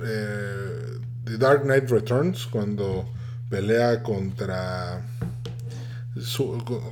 eh, 0.05 0.99
The 1.25 1.37
Dark 1.37 1.63
Knight 1.63 1.89
Returns, 1.89 2.45
cuando 2.45 3.11
pelea 3.49 4.01
contra 4.01 5.01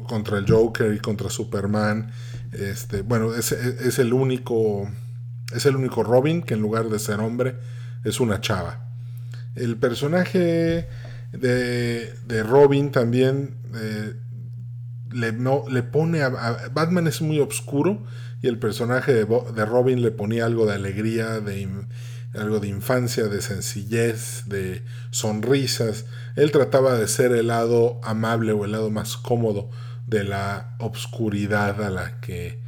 contra 0.08 0.40
el 0.40 0.46
Joker 0.48 0.94
y 0.94 1.00
contra 1.00 1.30
Superman. 1.30 2.12
Este, 2.52 3.04
bueno, 3.04 3.34
es, 3.34 3.52
es, 3.52 4.00
el 4.00 4.14
único 4.14 4.90
es 5.54 5.66
el 5.66 5.76
único 5.76 6.04
Robin 6.04 6.42
que 6.42 6.56
en 6.56 6.62
lugar 6.62 6.90
de 6.90 7.00
ser 7.00 7.20
hombre 7.20 7.56
es 8.04 8.20
una 8.20 8.42
chava. 8.42 8.88
El 9.56 9.78
personaje 9.78 10.88
de, 11.32 12.44
Robin 12.44 12.92
también 12.92 13.56
eh, 13.76 14.14
le, 15.12 15.32
no, 15.32 15.64
le 15.70 15.84
pone 15.84 16.22
a, 16.22 16.30
Batman 16.74 17.08
es 17.08 17.22
muy 17.22 17.40
oscuro 17.40 18.04
y 18.42 18.48
el 18.48 18.60
personaje 18.60 19.14
de, 19.14 19.26
de, 19.26 19.66
Robin 19.66 20.02
le 20.02 20.12
ponía 20.12 20.46
algo 20.46 20.66
de 20.66 20.74
alegría, 20.74 21.40
de 21.40 21.68
algo 22.34 22.60
de 22.60 22.68
infancia, 22.68 23.26
de 23.26 23.42
sencillez, 23.42 24.44
de 24.48 24.82
sonrisas. 25.12 26.06
Él 26.36 26.52
trataba 26.52 26.98
de 26.98 27.08
ser 27.08 27.34
el 27.34 27.48
lado 27.48 28.00
amable 28.04 28.52
o 28.54 28.66
el 28.66 28.72
lado 28.72 28.90
más 28.90 29.18
cómodo 29.18 29.70
de 30.08 30.24
la 30.24 30.76
obscuridad 30.80 31.82
a 31.84 31.90
la 31.90 32.20
que 32.20 32.60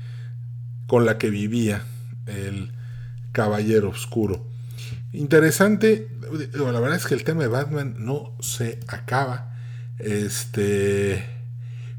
con 0.87 1.05
la 1.05 1.17
que 1.17 1.29
vivía 1.29 1.83
el 2.27 2.71
caballero 3.31 3.89
oscuro. 3.89 4.45
Interesante, 5.11 6.07
la 6.53 6.79
verdad 6.79 6.95
es 6.95 7.05
que 7.05 7.13
el 7.13 7.23
tema 7.23 7.41
de 7.41 7.47
Batman 7.47 7.95
no 7.99 8.35
se 8.41 8.79
acaba. 8.87 9.55
Este, 9.99 11.23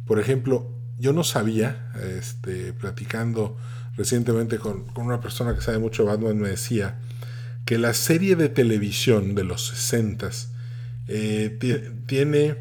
por 0.06 0.20
ejemplo, 0.20 0.70
yo 0.98 1.12
no 1.12 1.24
sabía, 1.24 1.92
este, 2.18 2.72
platicando 2.72 3.56
recientemente 3.96 4.58
con, 4.58 4.86
una 4.96 5.20
persona 5.20 5.54
que 5.54 5.60
sabe 5.60 5.78
mucho 5.78 6.02
de 6.04 6.08
Batman, 6.10 6.38
me 6.38 6.48
decía 6.48 6.98
que 7.64 7.78
la 7.78 7.94
serie 7.94 8.36
de 8.36 8.48
televisión 8.48 9.34
de 9.34 9.44
los 9.44 9.68
60 9.68 10.30
eh, 11.08 11.58
tiene 12.06 12.56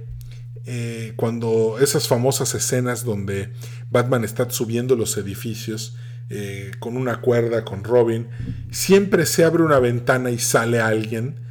eh, 0.66 1.14
cuando 1.18 1.78
esas 1.82 2.08
famosas 2.08 2.56
escenas 2.56 3.04
donde 3.04 3.52
Batman 3.92 4.24
está 4.24 4.50
subiendo 4.50 4.96
los 4.96 5.18
edificios 5.18 5.98
eh, 6.30 6.72
con 6.80 6.96
una 6.96 7.20
cuerda, 7.20 7.66
con 7.66 7.84
Robin, 7.84 8.28
siempre 8.72 9.26
se 9.26 9.44
abre 9.44 9.64
una 9.64 9.80
ventana 9.80 10.32
y 10.32 10.40
sale 10.40 10.80
alguien. 10.80 11.42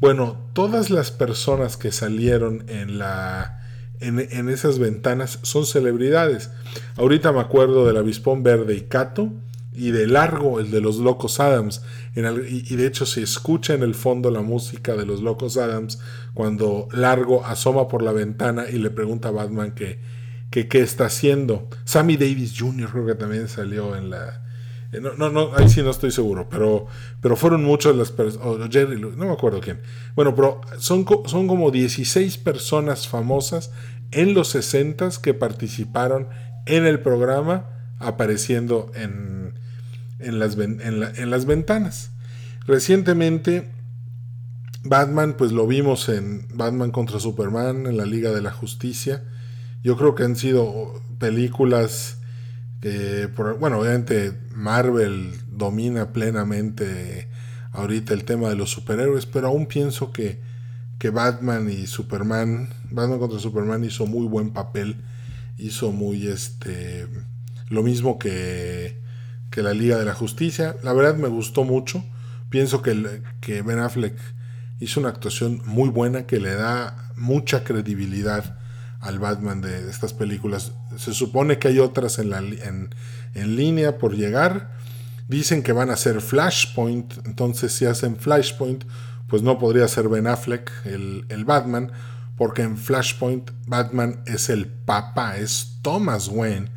Bueno, 0.00 0.36
todas 0.52 0.90
las 0.90 1.10
personas 1.10 1.76
que 1.76 1.92
salieron 1.92 2.64
en 2.68 2.98
la... 2.98 3.60
En, 4.00 4.18
esas 4.50 4.78
ventanas 4.78 5.38
son 5.42 5.64
celebridades. 5.64 6.50
Ahorita 6.96 7.32
me 7.32 7.40
acuerdo 7.40 7.86
del 7.86 7.96
Avispón 7.96 8.42
Verde 8.42 8.74
y 8.74 8.82
Cato, 8.82 9.32
y 9.74 9.90
de 9.90 10.06
largo 10.06 10.60
el 10.60 10.70
de 10.70 10.80
los 10.80 10.98
Locos 10.98 11.40
Adams. 11.40 11.82
y, 12.14 12.76
de 12.76 12.86
hecho 12.86 13.06
se 13.06 13.22
escucha 13.22 13.74
en 13.74 13.82
el 13.82 13.94
fondo 13.94 14.30
la 14.30 14.42
música 14.42 14.94
de 14.94 15.04
los 15.04 15.20
Locos 15.20 15.56
Adams 15.56 15.98
cuando 16.32 16.88
Largo 16.92 17.44
asoma 17.44 17.88
por 17.88 18.02
la 18.02 18.12
ventana 18.12 18.66
y 18.70 18.78
le 18.78 18.90
pregunta 18.90 19.28
a 19.28 19.32
Batman 19.32 19.72
que, 19.72 19.98
qué 20.50 20.80
está 20.80 21.06
haciendo. 21.06 21.68
Sammy 21.84 22.16
Davis 22.16 22.54
Jr. 22.56 22.90
creo 22.90 23.06
que 23.06 23.14
también 23.14 23.48
salió 23.48 23.96
en 23.96 24.10
la... 24.10 24.43
Eh, 24.94 25.00
no, 25.00 25.30
no, 25.30 25.50
ahí 25.56 25.68
sí 25.68 25.82
no 25.82 25.90
estoy 25.90 26.12
seguro, 26.12 26.48
pero, 26.48 26.86
pero 27.20 27.36
fueron 27.36 27.64
muchas 27.64 27.96
las 27.96 28.12
personas, 28.12 28.68
Jerry, 28.70 29.00
no 29.00 29.10
me 29.10 29.32
acuerdo 29.32 29.60
quién. 29.60 29.80
Bueno, 30.14 30.34
pero 30.34 30.60
son, 30.78 31.04
son 31.26 31.48
como 31.48 31.70
16 31.70 32.38
personas 32.38 33.08
famosas 33.08 33.72
en 34.12 34.34
los 34.34 34.48
60 34.48 35.10
que 35.20 35.34
participaron 35.34 36.28
en 36.66 36.86
el 36.86 37.00
programa 37.00 37.66
apareciendo 37.98 38.92
en, 38.94 39.58
en, 40.20 40.38
las, 40.38 40.56
en 40.56 41.30
las 41.30 41.46
ventanas. 41.46 42.10
Recientemente 42.66 43.68
Batman, 44.84 45.34
pues 45.36 45.50
lo 45.52 45.66
vimos 45.66 46.08
en 46.08 46.46
Batman 46.54 46.90
contra 46.90 47.18
Superman, 47.18 47.86
en 47.86 47.96
la 47.96 48.04
Liga 48.04 48.30
de 48.32 48.42
la 48.42 48.52
Justicia. 48.52 49.24
Yo 49.82 49.96
creo 49.96 50.14
que 50.14 50.24
han 50.24 50.36
sido 50.36 51.02
películas 51.18 52.18
bueno, 53.58 53.80
obviamente 53.80 54.32
Marvel 54.54 55.32
domina 55.50 56.12
plenamente 56.12 57.28
ahorita 57.72 58.14
el 58.14 58.24
tema 58.24 58.48
de 58.48 58.56
los 58.56 58.70
superhéroes, 58.70 59.26
pero 59.26 59.48
aún 59.48 59.66
pienso 59.66 60.12
que, 60.12 60.40
que 60.98 61.10
Batman 61.10 61.70
y 61.70 61.86
Superman, 61.86 62.68
Batman 62.90 63.18
contra 63.18 63.38
Superman 63.38 63.84
hizo 63.84 64.06
muy 64.06 64.26
buen 64.26 64.50
papel, 64.50 64.96
hizo 65.58 65.92
muy 65.92 66.26
este, 66.26 67.06
lo 67.68 67.82
mismo 67.82 68.18
que, 68.18 69.00
que 69.50 69.62
la 69.62 69.74
Liga 69.74 69.98
de 69.98 70.04
la 70.04 70.14
Justicia. 70.14 70.76
La 70.82 70.92
verdad 70.92 71.16
me 71.16 71.28
gustó 71.28 71.64
mucho. 71.64 72.04
Pienso 72.50 72.82
que, 72.82 73.22
que 73.40 73.62
Ben 73.62 73.78
Affleck 73.78 74.16
hizo 74.78 75.00
una 75.00 75.08
actuación 75.08 75.62
muy 75.64 75.88
buena 75.88 76.26
que 76.26 76.38
le 76.38 76.54
da 76.54 77.10
mucha 77.16 77.64
credibilidad 77.64 78.58
al 79.00 79.18
Batman 79.18 79.60
de 79.60 79.90
estas 79.90 80.12
películas. 80.12 80.72
Se 80.96 81.14
supone 81.14 81.58
que 81.58 81.68
hay 81.68 81.78
otras 81.78 82.18
en, 82.18 82.30
la, 82.30 82.38
en, 82.38 82.94
en 83.34 83.56
línea 83.56 83.98
por 83.98 84.14
llegar. 84.14 84.72
Dicen 85.28 85.62
que 85.62 85.72
van 85.72 85.90
a 85.90 85.96
ser 85.96 86.20
Flashpoint, 86.20 87.26
entonces 87.26 87.72
si 87.72 87.86
hacen 87.86 88.16
Flashpoint, 88.16 88.84
pues 89.28 89.42
no 89.42 89.58
podría 89.58 89.88
ser 89.88 90.08
Ben 90.08 90.26
Affleck 90.26 90.70
el, 90.84 91.24
el 91.28 91.44
Batman, 91.44 91.92
porque 92.36 92.62
en 92.62 92.76
Flashpoint 92.76 93.50
Batman 93.66 94.22
es 94.26 94.50
el 94.50 94.66
papá, 94.66 95.38
es 95.38 95.78
Thomas 95.82 96.28
Wayne, 96.28 96.68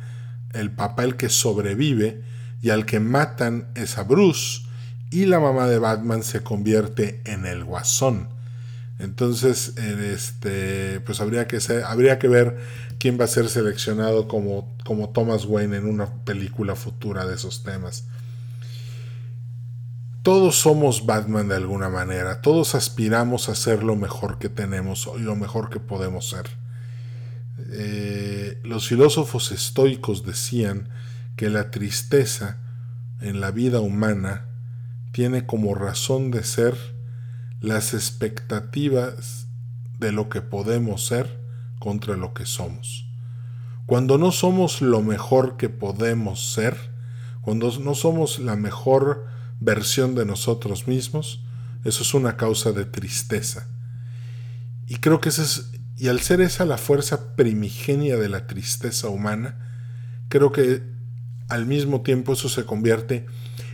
el 0.54 0.70
papá 0.70 1.04
el 1.04 1.16
que 1.16 1.28
sobrevive 1.28 2.22
y 2.62 2.70
al 2.70 2.86
que 2.86 3.00
matan 3.00 3.68
es 3.74 3.98
a 3.98 4.04
Bruce 4.04 4.62
y 5.10 5.26
la 5.26 5.40
mamá 5.40 5.66
de 5.68 5.78
Batman 5.78 6.22
se 6.22 6.42
convierte 6.42 7.20
en 7.24 7.46
el 7.46 7.64
guasón. 7.64 8.28
Entonces, 8.98 9.74
este, 9.76 11.00
pues 11.00 11.20
habría 11.20 11.46
que, 11.46 11.58
habría 11.86 12.18
que 12.18 12.26
ver 12.26 12.58
quién 12.98 13.18
va 13.18 13.24
a 13.24 13.28
ser 13.28 13.48
seleccionado 13.48 14.26
como, 14.26 14.76
como 14.84 15.10
Thomas 15.10 15.44
Wayne 15.44 15.76
en 15.76 15.86
una 15.86 16.24
película 16.24 16.74
futura 16.74 17.24
de 17.24 17.36
esos 17.36 17.62
temas. 17.62 18.04
Todos 20.24 20.56
somos 20.56 21.06
Batman 21.06 21.48
de 21.48 21.54
alguna 21.54 21.88
manera, 21.88 22.42
todos 22.42 22.74
aspiramos 22.74 23.48
a 23.48 23.54
ser 23.54 23.84
lo 23.84 23.94
mejor 23.94 24.38
que 24.38 24.48
tenemos 24.48 25.08
y 25.16 25.20
lo 25.20 25.36
mejor 25.36 25.70
que 25.70 25.78
podemos 25.78 26.28
ser. 26.28 26.50
Eh, 27.70 28.58
los 28.64 28.88
filósofos 28.88 29.52
estoicos 29.52 30.26
decían 30.26 30.88
que 31.36 31.50
la 31.50 31.70
tristeza 31.70 32.58
en 33.20 33.40
la 33.40 33.52
vida 33.52 33.80
humana 33.80 34.46
tiene 35.12 35.46
como 35.46 35.74
razón 35.74 36.30
de 36.30 36.42
ser 36.42 36.97
las 37.60 37.94
expectativas 37.94 39.46
de 39.98 40.12
lo 40.12 40.28
que 40.28 40.42
podemos 40.42 41.06
ser 41.06 41.38
contra 41.78 42.16
lo 42.16 42.34
que 42.34 42.46
somos. 42.46 43.06
Cuando 43.86 44.18
no 44.18 44.32
somos 44.32 44.82
lo 44.82 45.02
mejor 45.02 45.56
que 45.56 45.68
podemos 45.68 46.52
ser, 46.52 46.76
cuando 47.40 47.70
no 47.78 47.94
somos 47.94 48.38
la 48.38 48.56
mejor 48.56 49.26
versión 49.60 50.14
de 50.14 50.26
nosotros 50.26 50.86
mismos, 50.86 51.42
eso 51.84 52.02
es 52.02 52.14
una 52.14 52.36
causa 52.36 52.72
de 52.72 52.84
tristeza. 52.84 53.66
Y 54.86 54.96
creo 54.96 55.20
que 55.20 55.30
esa 55.30 55.42
es, 55.42 55.70
y 55.96 56.08
al 56.08 56.20
ser 56.20 56.40
esa 56.40 56.64
la 56.64 56.78
fuerza 56.78 57.34
primigenia 57.34 58.16
de 58.16 58.28
la 58.28 58.46
tristeza 58.46 59.08
humana, 59.08 59.58
creo 60.28 60.52
que 60.52 60.82
al 61.48 61.66
mismo 61.66 62.02
tiempo 62.02 62.34
eso 62.34 62.48
se 62.48 62.64
convierte 62.64 63.26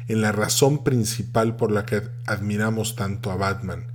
en 0.08 0.20
la 0.20 0.32
razón 0.32 0.84
principal 0.84 1.56
por 1.56 1.70
la 1.72 1.86
que 1.86 2.02
admiramos 2.26 2.96
tanto 2.96 3.30
a 3.30 3.36
Batman, 3.36 3.86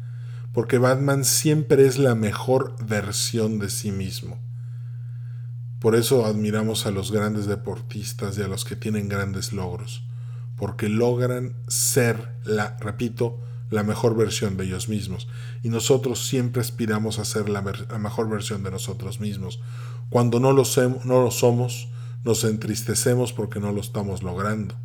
porque 0.53 0.77
Batman 0.77 1.23
siempre 1.25 1.85
es 1.85 1.97
la 1.97 2.15
mejor 2.15 2.75
versión 2.83 3.59
de 3.59 3.69
sí 3.69 3.91
mismo. 3.91 4.39
Por 5.79 5.95
eso 5.95 6.25
admiramos 6.25 6.85
a 6.85 6.91
los 6.91 7.11
grandes 7.11 7.45
deportistas 7.45 8.37
y 8.37 8.41
a 8.41 8.47
los 8.47 8.65
que 8.65 8.75
tienen 8.75 9.07
grandes 9.07 9.53
logros, 9.53 10.03
porque 10.57 10.89
logran 10.89 11.53
ser 11.67 12.35
la, 12.43 12.75
repito, 12.79 13.39
la 13.69 13.83
mejor 13.83 14.15
versión 14.15 14.57
de 14.57 14.65
ellos 14.65 14.89
mismos. 14.89 15.27
Y 15.63 15.69
nosotros 15.69 16.27
siempre 16.27 16.61
aspiramos 16.61 17.19
a 17.19 17.25
ser 17.25 17.49
la, 17.49 17.61
mejor 17.61 18.29
versión 18.29 18.63
de 18.63 18.71
nosotros 18.71 19.19
mismos. 19.19 19.61
Cuando 20.09 20.39
no 20.39 20.51
lo, 20.51 20.63
no 21.05 21.23
lo 21.23 21.31
somos, 21.31 21.87
nos 22.25 22.43
entristecemos 22.43 23.31
porque 23.31 23.59
no 23.59 23.71
lo 23.71 23.79
estamos 23.79 24.23
logrando. 24.23 24.75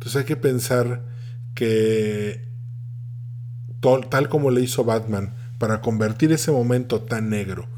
Entonces 0.00 0.20
hay 0.20 0.24
que 0.24 0.36
pensar 0.36 1.04
que 1.54 2.48
tal 4.08 4.30
como 4.30 4.50
le 4.50 4.62
hizo 4.62 4.82
Batman, 4.82 5.36
para 5.58 5.82
convertir 5.82 6.32
ese 6.32 6.50
momento 6.52 7.02
tan 7.02 7.28
negro 7.28 7.68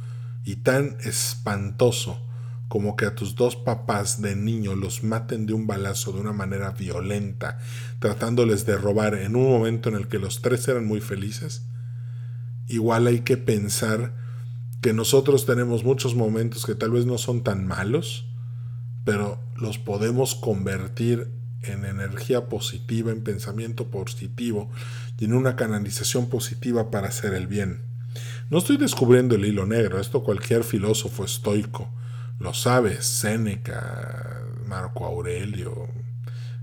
y 0.44 0.56
tan 0.56 0.98
espantoso 1.00 2.24
como 2.68 2.94
que 2.94 3.06
a 3.06 3.16
tus 3.16 3.34
dos 3.34 3.56
papás 3.56 4.22
de 4.22 4.36
niño 4.36 4.76
los 4.76 5.02
maten 5.02 5.46
de 5.46 5.52
un 5.52 5.66
balazo 5.66 6.12
de 6.12 6.20
una 6.20 6.32
manera 6.32 6.70
violenta, 6.70 7.58
tratándoles 7.98 8.66
de 8.66 8.76
robar 8.76 9.14
en 9.14 9.34
un 9.34 9.50
momento 9.50 9.88
en 9.88 9.96
el 9.96 10.06
que 10.06 10.20
los 10.20 10.42
tres 10.42 10.68
eran 10.68 10.86
muy 10.86 11.00
felices, 11.00 11.66
igual 12.68 13.08
hay 13.08 13.22
que 13.22 13.36
pensar 13.36 14.14
que 14.80 14.92
nosotros 14.92 15.44
tenemos 15.44 15.82
muchos 15.82 16.14
momentos 16.14 16.66
que 16.66 16.76
tal 16.76 16.92
vez 16.92 17.04
no 17.04 17.18
son 17.18 17.42
tan 17.42 17.66
malos, 17.66 18.26
pero 19.04 19.40
los 19.56 19.78
podemos 19.78 20.36
convertir 20.36 21.41
en 21.62 21.84
energía 21.84 22.48
positiva, 22.48 23.12
en 23.12 23.22
pensamiento 23.22 23.88
positivo 23.88 24.70
y 25.18 25.26
en 25.26 25.34
una 25.34 25.56
canalización 25.56 26.28
positiva 26.28 26.90
para 26.90 27.08
hacer 27.08 27.34
el 27.34 27.46
bien. 27.46 27.82
No 28.50 28.58
estoy 28.58 28.76
descubriendo 28.76 29.34
el 29.34 29.44
hilo 29.44 29.66
negro, 29.66 30.00
esto 30.00 30.22
cualquier 30.22 30.64
filósofo 30.64 31.24
estoico 31.24 31.88
lo 32.42 32.54
sabe, 32.54 33.00
Séneca, 33.00 34.42
Marco 34.66 35.06
Aurelio, 35.06 35.88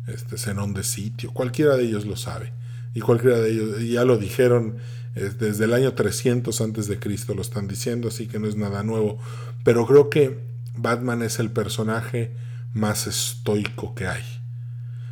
este 0.07 0.38
Zenón 0.38 0.73
de 0.73 0.83
Sitio, 0.83 1.31
cualquiera 1.31 1.77
de 1.77 1.85
ellos 1.85 2.05
lo 2.05 2.17
sabe. 2.17 2.51
Y 2.93 2.99
cualquiera 2.99 3.38
de 3.39 3.51
ellos, 3.51 3.81
ya 3.81 4.03
lo 4.03 4.17
dijeron 4.17 4.77
desde 5.15 5.65
el 5.65 5.73
año 5.73 5.93
300 5.93 6.59
antes 6.62 6.88
de 6.88 6.99
Cristo, 6.99 7.33
lo 7.33 7.41
están 7.41 7.67
diciendo, 7.67 8.09
así 8.09 8.27
que 8.27 8.39
no 8.39 8.47
es 8.47 8.57
nada 8.57 8.83
nuevo. 8.83 9.19
Pero 9.63 9.85
creo 9.85 10.09
que 10.09 10.39
Batman 10.75 11.21
es 11.21 11.39
el 11.39 11.49
personaje 11.49 12.35
más 12.73 13.07
estoico 13.07 13.95
que 13.95 14.07
hay. 14.07 14.23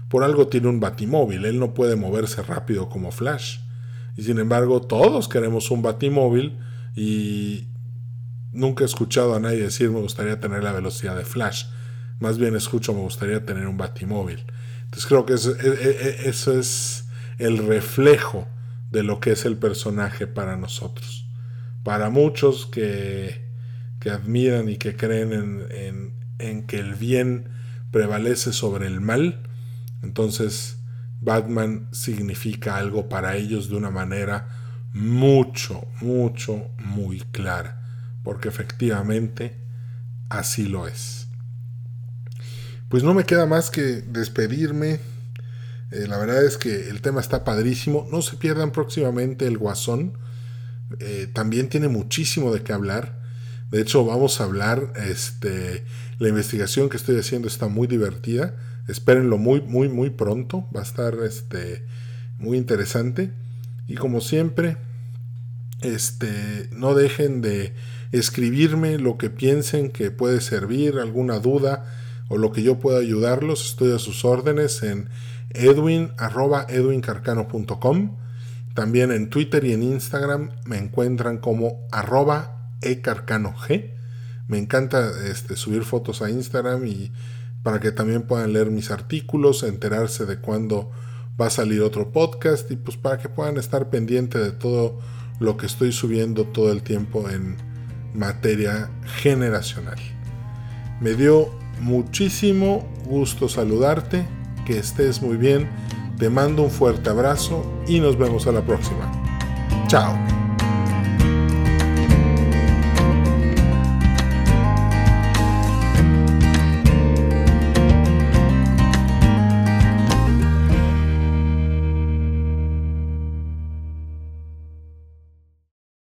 Por 0.10 0.24
algo 0.24 0.48
tiene 0.48 0.68
un 0.68 0.80
batimóvil, 0.80 1.46
él 1.46 1.60
no 1.60 1.74
puede 1.74 1.96
moverse 1.96 2.42
rápido 2.42 2.90
como 2.90 3.12
Flash. 3.12 3.60
Y 4.16 4.24
sin 4.24 4.40
embargo, 4.40 4.82
todos 4.82 5.28
queremos 5.28 5.70
un 5.70 5.82
batimóvil 5.82 6.58
y 6.96 7.68
nunca 8.52 8.84
he 8.84 8.88
escuchado 8.88 9.36
a 9.36 9.40
nadie 9.40 9.62
decir 9.62 9.92
me 9.92 10.00
gustaría 10.00 10.40
tener 10.40 10.64
la 10.64 10.72
velocidad 10.72 11.16
de 11.16 11.26
Flash. 11.26 11.66
Más 12.20 12.38
bien 12.38 12.56
escucho 12.56 12.94
me 12.94 13.02
gustaría 13.02 13.46
tener 13.46 13.68
un 13.68 13.78
batimóvil. 13.78 14.44
Entonces 14.86 15.06
creo 15.06 15.26
que 15.26 15.34
eso, 15.34 15.56
e, 15.56 15.68
e, 15.68 16.26
e, 16.26 16.30
es 16.30 17.06
el 17.38 17.58
reflejo 17.68 18.48
de 18.90 19.04
lo 19.04 19.20
que 19.20 19.32
es 19.32 19.46
el 19.46 19.58
personaje 19.58 20.26
para 20.26 20.56
nosotros. 20.56 21.28
Para 21.84 22.10
muchos 22.10 22.66
que, 22.66 23.46
que 24.00 24.10
admiran 24.10 24.70
y 24.70 24.78
que 24.78 24.96
creen 24.96 25.34
en, 25.34 26.14
en 26.40 26.66
que 26.66 26.80
el 26.80 26.96
bien 26.96 27.50
prevalece 27.92 28.54
sobre 28.54 28.88
el 28.88 29.02
mal, 29.02 29.47
entonces, 30.02 30.78
Batman 31.22 31.90
significa 31.92 32.78
algo 32.78 33.10
para 33.10 33.36
ellos 33.36 33.70
de 33.70 33.76
una 33.76 33.90
manera 33.90 34.50
mucho, 34.94 35.86
mucho, 36.02 36.70
muy 36.78 37.22
clara, 37.32 37.84
porque 38.24 38.48
efectivamente 38.48 39.58
así 40.30 40.68
lo 40.68 40.88
es. 40.88 41.28
Pues 42.90 43.04
no 43.04 43.14
me 43.14 43.26
queda 43.26 43.46
más 43.46 43.70
que 43.70 43.82
despedirme. 43.82 45.00
Eh, 45.92 46.08
la 46.08 46.18
verdad 46.18 46.46
es 46.46 46.58
que 46.58 46.90
el 46.90 47.02
tema 47.02 47.20
está 47.20 47.44
padrísimo. 47.44 48.08
No 48.12 48.22
se 48.22 48.38
pierdan 48.38 48.72
próximamente 48.72 49.46
el 49.46 49.58
Guasón. 49.58 50.18
Eh, 51.00 51.30
también 51.34 51.68
tiene 51.68 51.90
muchísimo 51.90 52.54
de 52.54 52.64
qué 52.64 52.72
hablar. 52.72 53.20
De 53.72 53.82
hecho, 53.82 54.06
vamos 54.06 54.40
a 54.40 54.46
hablar, 54.46 54.94
este, 54.96 55.84
la 56.20 56.30
investigación 56.30 56.88
que 56.88 56.96
estoy 56.96 57.20
haciendo 57.20 57.50
está 57.50 57.68
muy 57.68 57.88
divertida. 57.88 58.56
Espérenlo 58.88 59.38
muy, 59.38 59.62
muy, 59.62 59.90
muy 59.90 60.10
pronto. 60.10 60.68
Va 60.76 60.82
a 60.82 60.84
estar 60.84 61.16
este, 61.26 61.86
muy 62.38 62.58
interesante. 62.58 63.32
Y 63.88 63.96
como 63.96 64.22
siempre, 64.22 64.78
este, 65.82 66.70
no 66.72 66.96
dejen 66.96 67.42
de 67.42 67.74
escribirme 68.12 68.98
lo 68.98 69.18
que 69.18 69.30
piensen 69.30 69.92
que 69.92 70.12
puede 70.12 70.42
servir, 70.42 71.00
alguna 71.00 71.40
duda 71.40 71.86
o 72.30 72.38
lo 72.38 72.52
que 72.52 72.64
yo 72.64 72.80
pueda 72.80 73.00
ayudarlos. 73.00 73.70
Estoy 73.70 73.94
a 73.94 74.00
sus 74.00 74.26
órdenes 74.26 74.84
en 74.84 75.10
edwin, 75.52 76.12
También 78.74 79.12
en 79.12 79.30
Twitter 79.30 79.64
y 79.66 79.74
en 79.74 79.84
Instagram 79.84 80.52
me 80.66 80.78
encuentran 80.78 81.38
como 81.38 81.88
arroba 81.92 82.72
ecarcanog. 82.82 83.56
Me 84.48 84.58
encanta 84.58 85.12
este, 85.26 85.56
subir 85.56 85.84
fotos 85.84 86.22
a 86.22 86.30
Instagram 86.30 86.86
y 86.86 87.12
para 87.64 87.80
que 87.80 87.92
también 87.92 88.24
puedan 88.24 88.54
leer 88.54 88.72
mis 88.72 88.92
artículos, 88.92 89.64
enterarse 89.64 90.26
de 90.26 90.40
cuándo 90.40 90.92
va 91.40 91.48
a 91.48 91.50
salir 91.50 91.82
otro 91.82 92.12
podcast 92.12 92.70
y 92.72 92.76
pues 92.76 92.98
para 92.98 93.18
que 93.18 93.30
puedan 93.30 93.58
estar 93.58 93.90
pendiente 93.90 94.40
de 94.40 94.52
todo 94.52 95.00
lo 95.40 95.58
que 95.58 95.68
estoy 95.68 95.92
subiendo 95.92 96.46
todo 96.46 96.72
el 96.72 96.82
tiempo 96.82 97.30
en 97.30 97.58
materia 98.14 98.90
generacional. 99.22 99.98
Me 101.00 101.14
dio 101.14 101.50
muchísimo 101.80 102.88
gusto 103.06 103.48
saludarte, 103.48 104.26
que 104.66 104.80
estés 104.80 105.22
muy 105.22 105.38
bien, 105.38 105.70
te 106.18 106.30
mando 106.30 106.64
un 106.64 106.72
fuerte 106.72 107.10
abrazo 107.10 107.64
y 107.88 108.00
nos 108.00 108.18
vemos 108.18 108.48
a 108.48 108.52
la 108.52 108.66
próxima. 108.66 109.12
Chao. 109.88 110.47